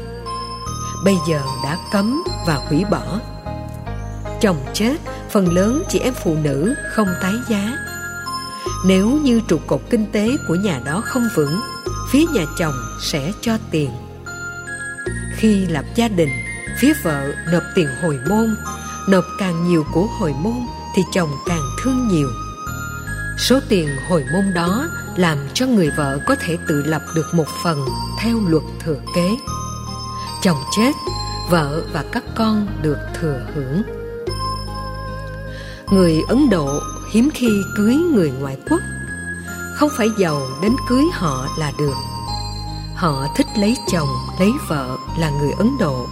[1.08, 3.20] bây giờ đã cấm và hủy bỏ.
[4.42, 4.96] Chồng chết,
[5.32, 7.78] phần lớn chị em phụ nữ không tái giá.
[8.86, 11.62] Nếu như trụ cột kinh tế của nhà đó không vững,
[12.12, 13.90] phía nhà chồng sẽ cho tiền.
[15.36, 16.30] Khi lập gia đình,
[16.80, 18.56] phía vợ nộp tiền hồi môn.
[19.10, 20.58] Nộp càng nhiều của hồi môn
[20.96, 22.30] thì chồng càng thương nhiều.
[23.40, 27.48] Số tiền hồi môn đó làm cho người vợ có thể tự lập được một
[27.64, 27.86] phần
[28.22, 29.38] theo luật thừa kế
[30.48, 30.92] chồng chết,
[31.50, 33.82] vợ và các con được thừa hưởng.
[35.92, 36.80] Người ấn độ
[37.12, 38.80] hiếm khi cưới người ngoại quốc.
[39.76, 41.94] Không phải giàu đến cưới họ là được.
[42.96, 44.08] Họ thích lấy chồng,
[44.40, 46.06] lấy vợ là người ấn độ.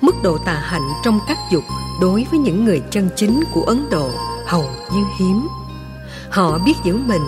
[0.00, 1.64] Mức độ tà hạnh trong các dục
[2.00, 4.10] đối với những người chân chính của ấn độ
[4.46, 5.48] hầu như hiếm.
[6.30, 7.22] Họ biết giữ mình,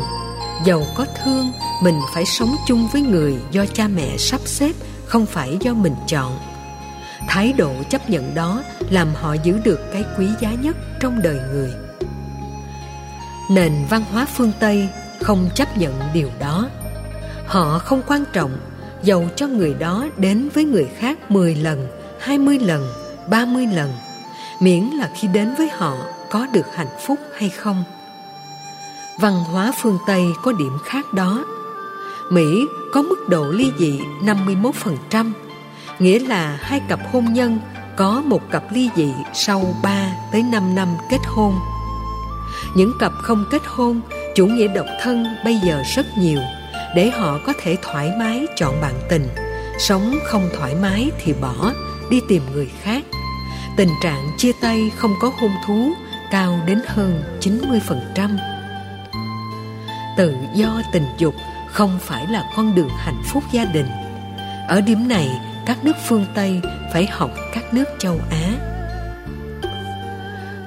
[0.64, 1.52] giàu có thương,
[1.82, 4.72] mình phải sống chung với người do cha mẹ sắp xếp
[5.10, 6.38] không phải do mình chọn
[7.28, 11.38] thái độ chấp nhận đó làm họ giữ được cái quý giá nhất trong đời
[11.52, 11.72] người
[13.50, 14.88] nền văn hóa phương tây
[15.20, 16.68] không chấp nhận điều đó
[17.46, 18.58] họ không quan trọng
[19.02, 21.88] dầu cho người đó đến với người khác 10 lần,
[22.20, 22.92] 20 lần,
[23.30, 23.92] 30 lần,
[24.60, 25.96] miễn là khi đến với họ
[26.30, 27.84] có được hạnh phúc hay không.
[29.20, 31.44] Văn hóa phương Tây có điểm khác đó.
[32.30, 34.00] Mỹ có mức độ ly dị
[35.10, 35.32] 51%,
[35.98, 37.58] nghĩa là hai cặp hôn nhân
[37.96, 41.54] có một cặp ly dị sau 3 tới 5 năm kết hôn.
[42.74, 44.00] Những cặp không kết hôn,
[44.34, 46.40] chủ nghĩa độc thân bây giờ rất nhiều–
[46.94, 49.28] để họ có thể thoải mái chọn bạn tình
[49.78, 51.72] sống không thoải mái thì bỏ
[52.10, 53.04] đi tìm người khác
[53.76, 55.92] tình trạng chia tay không có hôn thú
[56.30, 58.36] cao đến hơn 90%.
[60.16, 61.34] Tự do tình dục
[61.72, 63.86] không phải là con đường hạnh phúc gia đình.
[64.68, 65.28] Ở điểm này,
[65.66, 66.60] các nước phương Tây
[66.92, 68.52] phải học các nước châu Á.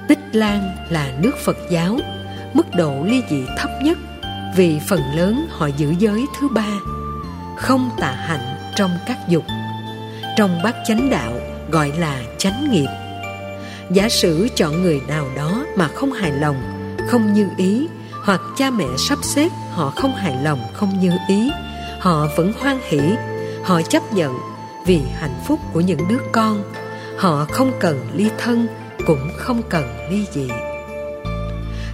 [0.08, 1.98] Tích Lan là nước Phật giáo,
[2.54, 3.98] mức độ ly dị thấp nhất
[4.56, 6.70] vì phần lớn họ giữ giới thứ ba
[7.56, 9.44] không tà hạnh trong các dục
[10.36, 11.32] trong bát chánh đạo
[11.70, 12.88] gọi là chánh nghiệp
[13.90, 16.56] giả sử chọn người nào đó mà không hài lòng
[17.08, 17.88] không như ý
[18.24, 21.50] hoặc cha mẹ sắp xếp, họ không hài lòng, không như ý.
[22.00, 23.00] Họ vẫn hoan hỷ,
[23.64, 24.38] họ chấp nhận
[24.86, 26.62] vì hạnh phúc của những đứa con.
[27.18, 28.66] Họ không cần ly thân,
[29.06, 30.48] cũng không cần ly dị.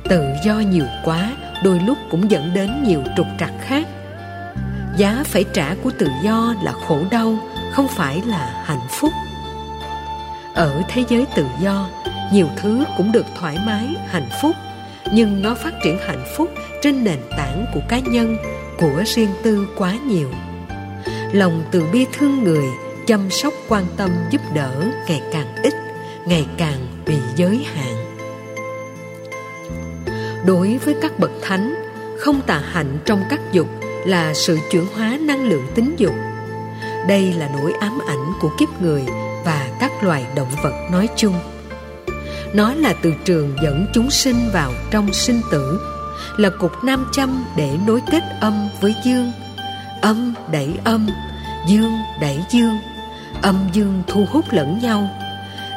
[0.04, 1.32] Tự do nhiều quá,
[1.64, 3.86] đôi lúc cũng dẫn đến nhiều trục trặc khác.
[4.96, 7.38] Giá phải trả của tự do là khổ đau,
[7.72, 9.12] không phải là hạnh phúc.
[10.54, 11.88] Ở thế giới tự do,
[12.32, 14.56] nhiều thứ cũng được thoải mái, hạnh phúc
[15.12, 16.50] nhưng nó phát triển hạnh phúc
[16.82, 18.36] trên nền tảng của cá nhân,
[18.78, 20.28] của riêng tư quá nhiều.
[21.32, 22.64] Lòng từ bi thương người
[23.06, 25.74] chăm sóc quan tâm giúp đỡ ngày càng ít,
[26.26, 27.94] ngày càng bị giới hạn.
[30.46, 31.74] Đối với các bậc thánh,
[32.18, 33.66] không tà hạnh trong các dục
[34.06, 36.14] là sự chuyển hóa năng lượng tính dục.
[37.08, 39.04] Đây là nỗi ám ảnh của kiếp người
[39.44, 41.34] và các loài động vật nói chung
[42.54, 45.80] nó là từ trường dẫn chúng sinh vào trong sinh tử,
[46.36, 49.32] là cục nam châm để nối kết âm với dương.
[50.02, 51.08] Âm đẩy âm,
[51.68, 52.78] dương đẩy dương.
[53.42, 55.08] Âm dương thu hút lẫn nhau.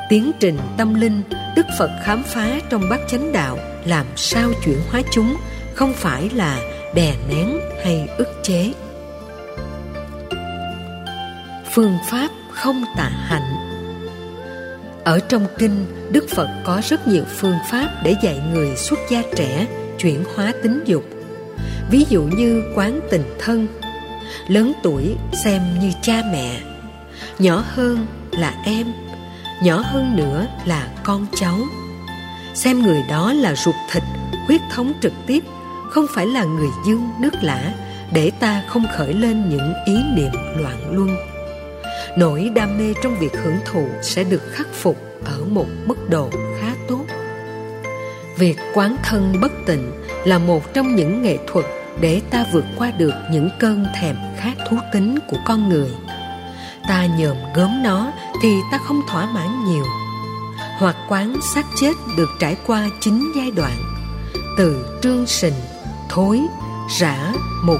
[0.09, 1.23] Tiến trình tâm linh
[1.55, 5.35] đức phật khám phá trong bát chánh đạo làm sao chuyển hóa chúng,
[5.75, 6.59] không phải là
[6.95, 8.73] đè nén hay ức chế.
[11.71, 13.72] Phương pháp không tà hạnh
[15.03, 19.21] ở trong kinh, đức phật có rất nhiều phương pháp để dạy người xuất gia
[19.35, 19.67] trẻ
[19.99, 21.03] chuyển hóa tính dục.
[21.91, 23.67] Ví dụ như quán tình thân,
[24.47, 26.59] lớn tuổi xem như cha mẹ,
[27.39, 28.87] nhỏ hơn là em,
[29.63, 31.57] nhỏ hơn nữa là con cháu.
[32.53, 34.03] Xem người đó là ruột thịt,
[34.47, 35.43] huyết thống trực tiếp,
[35.89, 37.73] không phải là người dương nước lã,
[38.13, 41.32] để ta không khởi lên những ý niệm loạn luân
[42.17, 46.29] nỗi đam mê trong việc hưởng thụ sẽ được khắc phục ở một mức độ
[46.59, 47.05] khá tốt.
[48.37, 49.91] Việc quán thân bất tịnh
[50.25, 51.65] là một trong những nghệ thuật
[51.99, 55.89] để ta vượt qua được những cơn thèm khát thú tính của con người.
[56.87, 58.11] Ta nhòm gớm nó
[58.41, 59.85] thì ta không thỏa mãn nhiều.
[60.77, 63.77] Hoặc quán xác chết được trải qua chín giai đoạn,
[64.57, 65.53] từ trương sình,
[66.09, 66.41] thối,
[66.99, 67.33] rã,
[67.63, 67.79] mục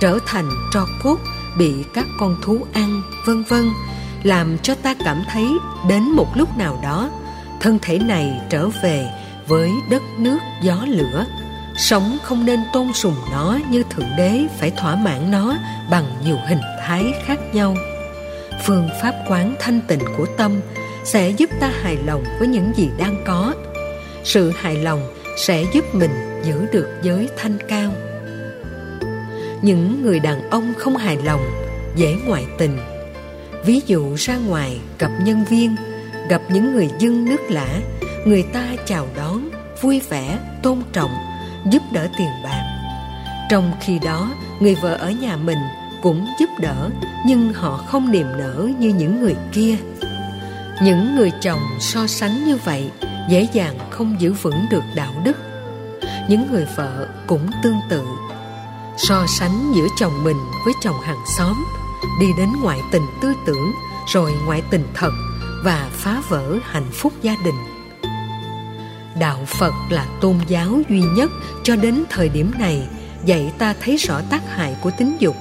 [0.00, 1.18] trở thành tro cốt
[1.58, 3.70] bị các con thú ăn, vân vân,
[4.22, 5.46] làm cho ta cảm thấy
[5.88, 7.10] đến một lúc nào đó
[7.60, 9.08] thân thể này trở về
[9.46, 11.26] với đất nước gió lửa.
[11.76, 15.56] Sống không nên tôn sùng nó như thượng đế phải thỏa mãn nó
[15.90, 17.74] bằng nhiều hình thái khác nhau.
[18.66, 20.60] Phương pháp quán thanh tịnh của tâm
[21.04, 23.54] sẽ giúp ta hài lòng với những gì đang có.
[24.24, 25.14] Sự hài lòng
[25.46, 27.92] sẽ giúp mình giữ được giới thanh cao
[29.62, 31.40] những người đàn ông không hài lòng,
[31.96, 32.78] dễ ngoại tình.
[33.64, 35.76] Ví dụ ra ngoài gặp nhân viên,
[36.28, 37.80] gặp những người dân nước lã,
[38.24, 39.50] người ta chào đón,
[39.82, 41.10] vui vẻ, tôn trọng,
[41.70, 42.64] giúp đỡ tiền bạc.
[43.50, 45.58] Trong khi đó, người vợ ở nhà mình
[46.02, 46.90] cũng giúp đỡ,
[47.26, 49.76] nhưng họ không niềm nở như những người kia.
[50.82, 52.90] Những người chồng so sánh như vậy
[53.30, 55.36] dễ dàng không giữ vững được đạo đức.
[56.28, 58.02] Những người vợ cũng tương tự
[58.98, 61.64] so sánh giữa chồng mình với chồng hàng xóm,
[62.20, 63.72] đi đến ngoại tình tư tưởng,
[64.06, 65.10] rồi ngoại tình thật
[65.64, 67.54] và phá vỡ hạnh phúc gia đình.
[69.20, 71.30] Đạo phật là tôn giáo duy nhất
[71.62, 72.88] cho đến thời điểm này,
[73.24, 75.36] dạy ta thấy rõ tác hại của tính dục,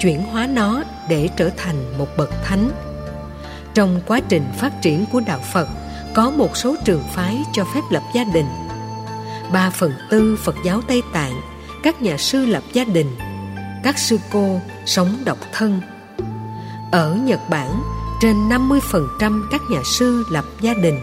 [0.00, 2.70] chuyển hóa nó để trở thành một bậc thánh.
[3.74, 5.68] Trong quá trình phát triển của đạo phật,
[6.14, 8.46] có một số trường phái cho phép lập gia đình.
[9.52, 11.40] Ba phần tư phật giáo tây tạng
[11.82, 13.16] các nhà sư lập gia đình,
[13.82, 15.80] các sư cô sống độc thân.
[16.92, 17.82] Ở nhật bản,
[18.20, 21.00] trên 50% các nhà sư lập gia đình.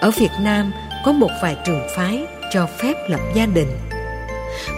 [0.00, 0.72] Ở việt nam,
[1.04, 3.68] có một vài trường phái cho phép lập gia đình.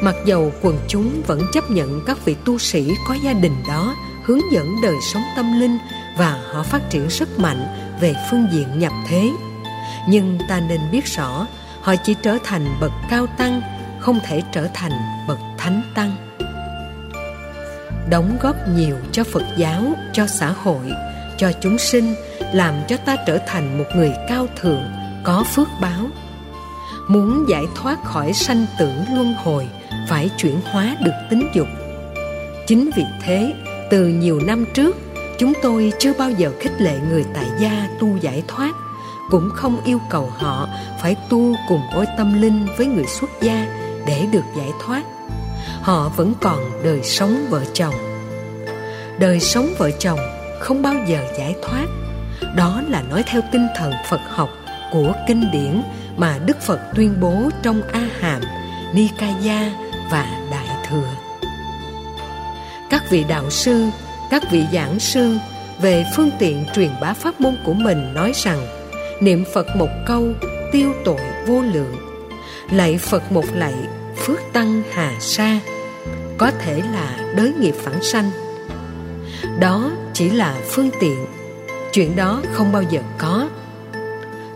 [0.03, 3.95] Mặc dầu quần chúng vẫn chấp nhận các vị tu sĩ có gia đình đó
[4.25, 5.79] hướng dẫn đời sống tâm linh
[6.19, 7.67] và họ phát triển rất mạnh
[8.01, 9.31] về phương diện nhập thế.
[10.09, 11.47] Nhưng ta nên biết rõ,
[11.81, 13.63] họ chỉ trở thành bậc cao tăng
[14.03, 14.93] không thể trở thành
[15.29, 16.17] bậc thánh tăng.
[18.11, 19.83] Đóng góp nhiều cho phật giáo,
[20.13, 20.93] cho xã hội,
[21.39, 22.15] cho chúng sinh,
[22.53, 24.83] làm cho ta trở thành một người cao thượng,
[25.25, 26.07] có phước báo.
[27.09, 29.69] Muốn giải thoát khỏi sanh tử luân hồi,
[30.09, 31.69] phải chuyển hóa được tính dục.
[32.67, 33.55] Chính vì thế,
[33.91, 34.97] từ nhiều năm trước,
[35.39, 38.73] chúng tôi chưa bao giờ khích lệ người tại gia tu giải thoát,
[39.31, 40.69] cũng không yêu cầu họ
[41.03, 45.03] phải tu cùng ôi tâm linh với người xuất gia để được giải thoát.
[45.83, 47.95] Họ vẫn còn đời sống vợ chồng.
[49.19, 50.19] Đời sống vợ chồng
[50.61, 51.87] không bao giờ giải thoát.
[52.57, 54.49] Đó là nói theo tinh thần phật học
[54.93, 55.83] của kinh điển
[56.17, 58.43] mà đức phật tuyên bố trong a hàm
[58.95, 59.71] nikaya
[60.11, 61.09] và đại thừa.
[62.91, 63.87] Các vị đạo sư,
[64.31, 65.37] các vị giảng sư
[65.81, 68.67] về phương tiện truyền bá pháp môn của mình nói rằng,
[69.21, 70.29] niệm phật một câu
[70.73, 72.12] tiêu tội vô lượng
[72.73, 73.75] lạy phật một lạy,
[74.17, 75.61] phước tăng hà sa.
[76.39, 78.31] Có thể là đới nghiệp phản sanh.
[79.61, 81.27] Đó chỉ là phương tiện.
[81.93, 83.49] Chuyện đó không bao giờ có.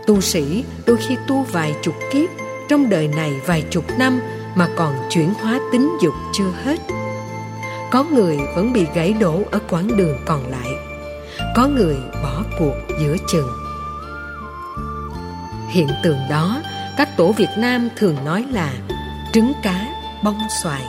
[0.07, 2.29] Tu sĩ đôi khi tu vài chục kiếp,
[2.69, 4.19] trong đời này vài chục năm
[4.55, 6.79] mà còn chuyển hóa tính dục chưa hết.
[7.91, 10.69] Có người vẫn bị gãy đổ ở quãng đường còn lại.
[11.55, 13.49] Có người bỏ cuộc giữa chừng.
[15.69, 16.61] Hiện tượng đó
[16.97, 18.73] các tổ việt nam thường nói là
[19.33, 19.85] trứng cá,
[20.23, 20.81] bông xoài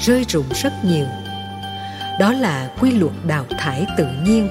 [0.00, 1.06] rơi rụng rất nhiều.
[2.20, 4.48] Đó là quy luật đào thải tự nhiên.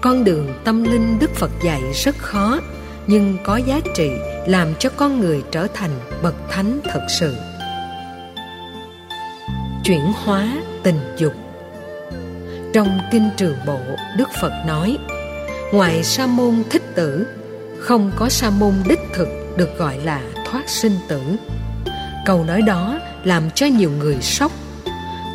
[0.00, 2.60] Con đường tâm linh đức phật dạy rất khó,
[3.06, 4.10] nhưng có giá trị
[4.46, 5.90] làm cho con người trở thành
[6.22, 7.36] bậc thánh thật sự.
[9.84, 10.48] Chuyển hóa
[10.82, 11.32] tình dục.
[12.74, 13.80] Trong kinh trường bộ,
[14.16, 14.98] đức phật nói,
[15.72, 17.26] ngoài sa môn thích tử,
[17.80, 21.22] không có sa môn đích thực được gọi là thoát sinh tử.
[22.26, 24.52] Câu nói đó làm cho nhiều người sốc,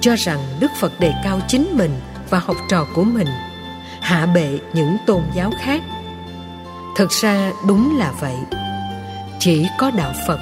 [0.01, 1.91] cho rằng đức phật đề cao chính mình
[2.29, 3.27] và học trò của mình,
[4.01, 5.81] hạ bệ những tôn giáo khác.
[6.97, 8.35] Thực ra đúng là vậy.
[9.39, 10.39] Chỉ có đạo phật,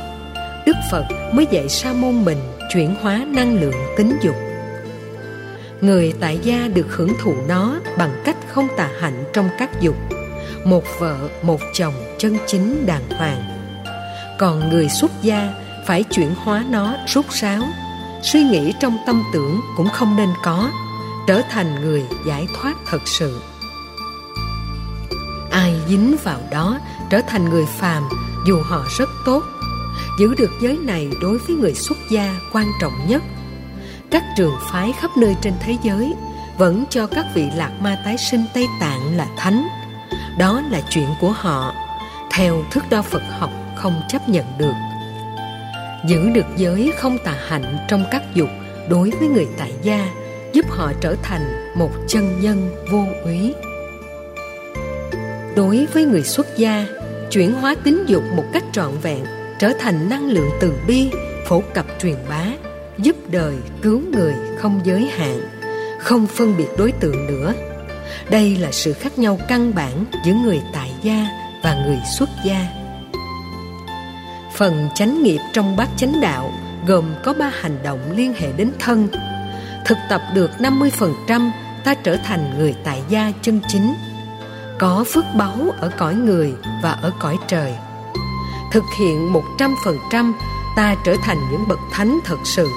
[0.65, 2.38] đức phật mới dạy sa môn mình
[2.73, 4.35] chuyển hóa năng lượng tính dục.
[5.81, 9.95] Người tại gia được hưởng thụ nó bằng cách không tà hạnh trong các dục,
[10.65, 13.55] một vợ, một chồng, chân chính đàng hoàng
[14.37, 15.53] còn người xuất gia
[15.85, 17.63] phải chuyển hóa nó rút ráo.
[18.21, 20.69] Suy nghĩ trong tâm tưởng cũng không nên có,
[21.27, 23.41] trở thành người giải thoát thật sự.
[25.51, 26.77] Ai dính vào đó
[27.09, 28.03] trở thành người phàm
[28.47, 29.43] dù họ rất tốt.
[30.19, 33.23] Giữ được giới này đối với người xuất gia quan trọng nhất.
[34.11, 36.13] Các trường phái khắp nơi trên thế giới
[36.57, 39.67] vẫn cho các vị lạc ma tái sinh tây tạng là thánh.
[40.37, 41.73] Đó là chuyện của họ.
[42.31, 43.49] Theo thước đo phật học
[43.85, 44.73] không chấp nhận được.
[46.07, 48.49] Giữ được giới không tà hạnh trong các dục
[48.89, 50.09] đối với người tại gia,
[50.53, 53.53] giúp họ trở thành một chân nhân vô úy.
[55.55, 56.85] Đối với người xuất gia,
[57.31, 59.25] chuyển hóa tính dục một cách trọn vẹn,
[59.59, 61.09] trở thành năng lượng từ bi,
[61.47, 62.45] phổ cập truyền bá,
[62.97, 65.41] giúp đời cứu người không giới hạn,
[65.99, 67.53] không phân biệt đối tượng nữa.
[68.29, 71.27] Đây là sự khác nhau căn bản giữa người tại gia
[71.63, 72.84] và người xuất gia
[74.57, 76.52] phần chánh nghiệp trong bát chánh đạo,
[76.88, 79.07] gồm có ba hành động liên hệ đến thân.
[79.86, 81.52] Thực tập được 50%
[81.84, 83.95] ta trở thành người tại gia chân chính.
[84.80, 86.53] Có phước báu ở cõi người
[86.84, 87.73] và ở cõi trời.
[88.72, 89.34] Thực hiện
[90.14, 90.34] 100%
[90.76, 92.69] ta trở thành những bậc thánh thật sự.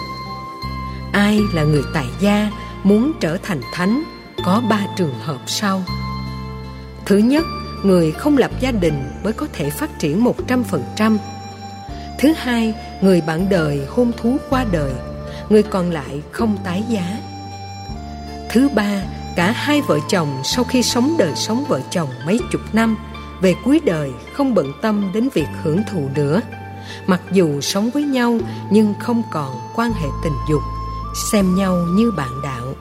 [1.13, 2.51] Ai là người tại gia,
[2.85, 4.03] muốn trở thành thánh,
[4.45, 5.83] có ba trường hợp sau.
[7.07, 7.45] Thứ nhất,
[7.85, 11.19] người không lập gia đình mới có thể phát triển 100%.
[12.19, 14.93] Thứ hai, người bạn đời hôn thú qua đời,
[15.49, 17.19] người còn lại không tái giá.
[18.51, 19.03] Thứ ba,
[19.37, 22.97] cả hai vợ chồng sau khi sống đời sống vợ chồng mấy chục năm,
[23.41, 26.41] về cuối đời không bận tâm đến việc hưởng thụ nữa.
[27.07, 28.39] Mặc dù sống với nhau
[28.71, 30.63] nhưng không còn quan hệ tình dục,
[31.33, 32.75] xem nhau như bạn đạo.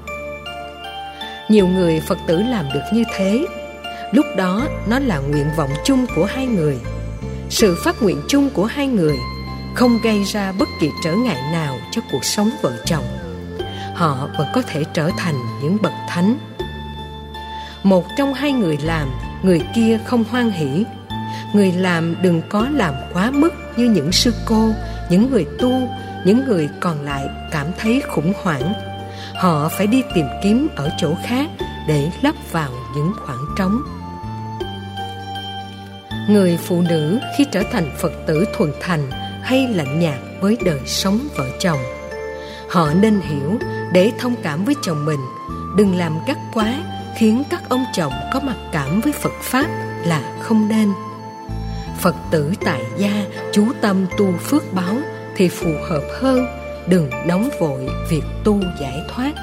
[1.49, 3.45] Nhiều người Phật tử làm được như thế
[4.11, 6.80] lúc đó nó là nguyện vọng chung của hai người
[7.49, 9.18] sự phát nguyện chung của hai người
[9.76, 13.03] không gây ra bất kỳ trở ngại nào cho cuộc sống vợ chồng.
[13.95, 16.38] Họ vẫn có thể trở thành những bậc thánh.
[17.84, 19.10] Một trong hai người làm,
[19.44, 20.86] người kia không hoan hỷ.
[21.53, 24.69] Người làm đừng có làm quá mức như những sư cô,
[25.10, 25.90] những người tu,
[26.26, 28.74] những người còn lại cảm thấy khủng hoảng.
[29.36, 31.49] Họ phải đi tìm kiếm ở chỗ khác
[31.88, 33.82] để lấp vào những khoảng trống
[36.27, 40.79] người phụ nữ khi trở thành phật tử thuần thành hay lạnh nhạt với đời
[40.85, 41.79] sống vợ chồng.
[42.69, 43.57] Họ nên hiểu,
[43.93, 45.19] để thông cảm với chồng mình,
[45.77, 46.73] đừng làm gắt quá,
[47.17, 49.67] khiến các ông chồng có mặc cảm với phật pháp
[50.05, 50.89] là không nên.
[51.99, 54.95] Phật tử tại gia chú tâm tu phước báo
[55.35, 56.45] thì phù hợp hơn,
[56.87, 59.33] đừng nóng vội việc tu giải thoát.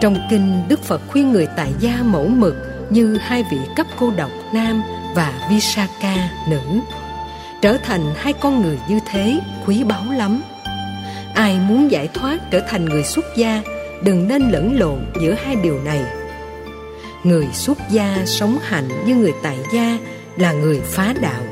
[0.00, 2.54] Trong kinh đức phật khuyên người tại gia mẫu mực
[2.90, 4.82] như hai vị cấp cô độc nam
[5.14, 6.60] và Visaka nữ.
[7.62, 10.42] Trở thành hai con người như thế quý báu lắm.
[11.34, 13.62] Ai muốn giải thoát trở thành người xuất gia,
[14.04, 16.04] đừng nên lẫn lộn giữa hai điều này.
[17.24, 19.98] Người xuất gia sống hạnh như người tại gia
[20.36, 21.42] là người phá đạo.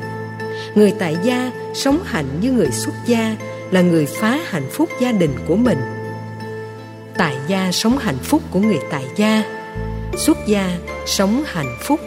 [0.75, 3.35] Người tại gia sống hạnh như người xuất gia
[3.71, 5.79] là người phá hạnh phúc gia đình của mình.
[7.17, 9.58] Tại gia sống hạnh phúc của người tại gia
[10.19, 11.99] xuất gia sống hạnh phúc,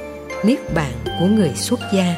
[0.44, 2.14] niết bàn của người xuất gia.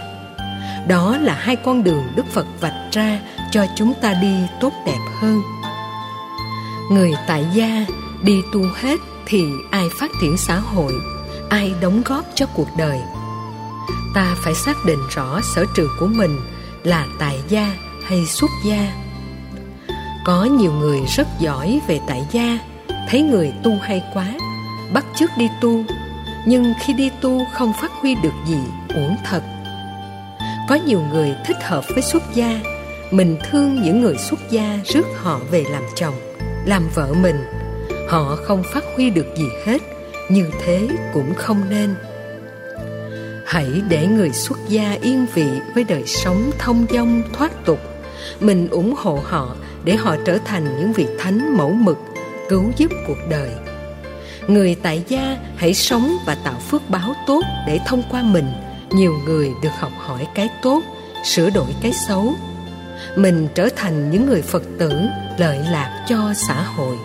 [0.89, 4.99] Đó là hai con đường đức phật vạch ra cho chúng ta đi tốt đẹp
[5.21, 5.43] hơn.
[6.91, 7.87] Người tại gia
[8.23, 10.93] đi tu hết thì ai phát triển xã hội,
[11.51, 13.01] ai đóng góp cho cuộc đời?
[14.15, 16.41] Ta phải xác định rõ sở trường của mình
[16.83, 17.73] là tại gia
[18.05, 18.93] hay xuất gia.
[20.25, 22.59] Có nhiều người rất giỏi về tại gia,
[23.09, 24.27] thấy người tu hay quá
[24.93, 25.85] bắt chước đi tu,
[26.47, 28.59] nhưng khi đi tu không phát huy được gì
[28.95, 29.43] uổng thật.
[30.69, 32.61] Có nhiều người thích hợp với xuất gia,
[33.11, 36.15] mình thương những người xuất gia rước họ về làm chồng,
[36.67, 37.45] làm vợ mình.
[38.09, 39.83] Họ không phát huy được gì hết,
[40.31, 41.95] như thế cũng không nên.
[43.47, 47.79] Hãy để người xuất gia yên vị với đời sống thông dong, thoát tục.
[48.41, 51.99] Mình ủng hộ họ để họ trở thành những vị thánh mẫu mực,
[52.49, 53.51] cứu giúp cuộc đời
[54.49, 58.53] người tại gia hãy sống và tạo phước báo tốt để thông qua mình.
[58.91, 60.83] Nhiều người được học hỏi cái tốt,
[61.25, 62.35] sửa đổi cái xấu.
[63.17, 65.09] Mình trở thành những người phật tử
[65.39, 66.97] lợi lạc cho xã hội.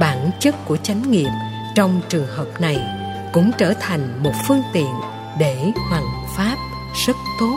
[0.00, 1.30] Bản chất của chánh nghiệp
[1.74, 2.86] trong trường hợp này
[3.32, 4.94] cũng trở thành một phương tiện
[5.38, 6.56] để hoằng pháp
[7.06, 7.56] rất tốt.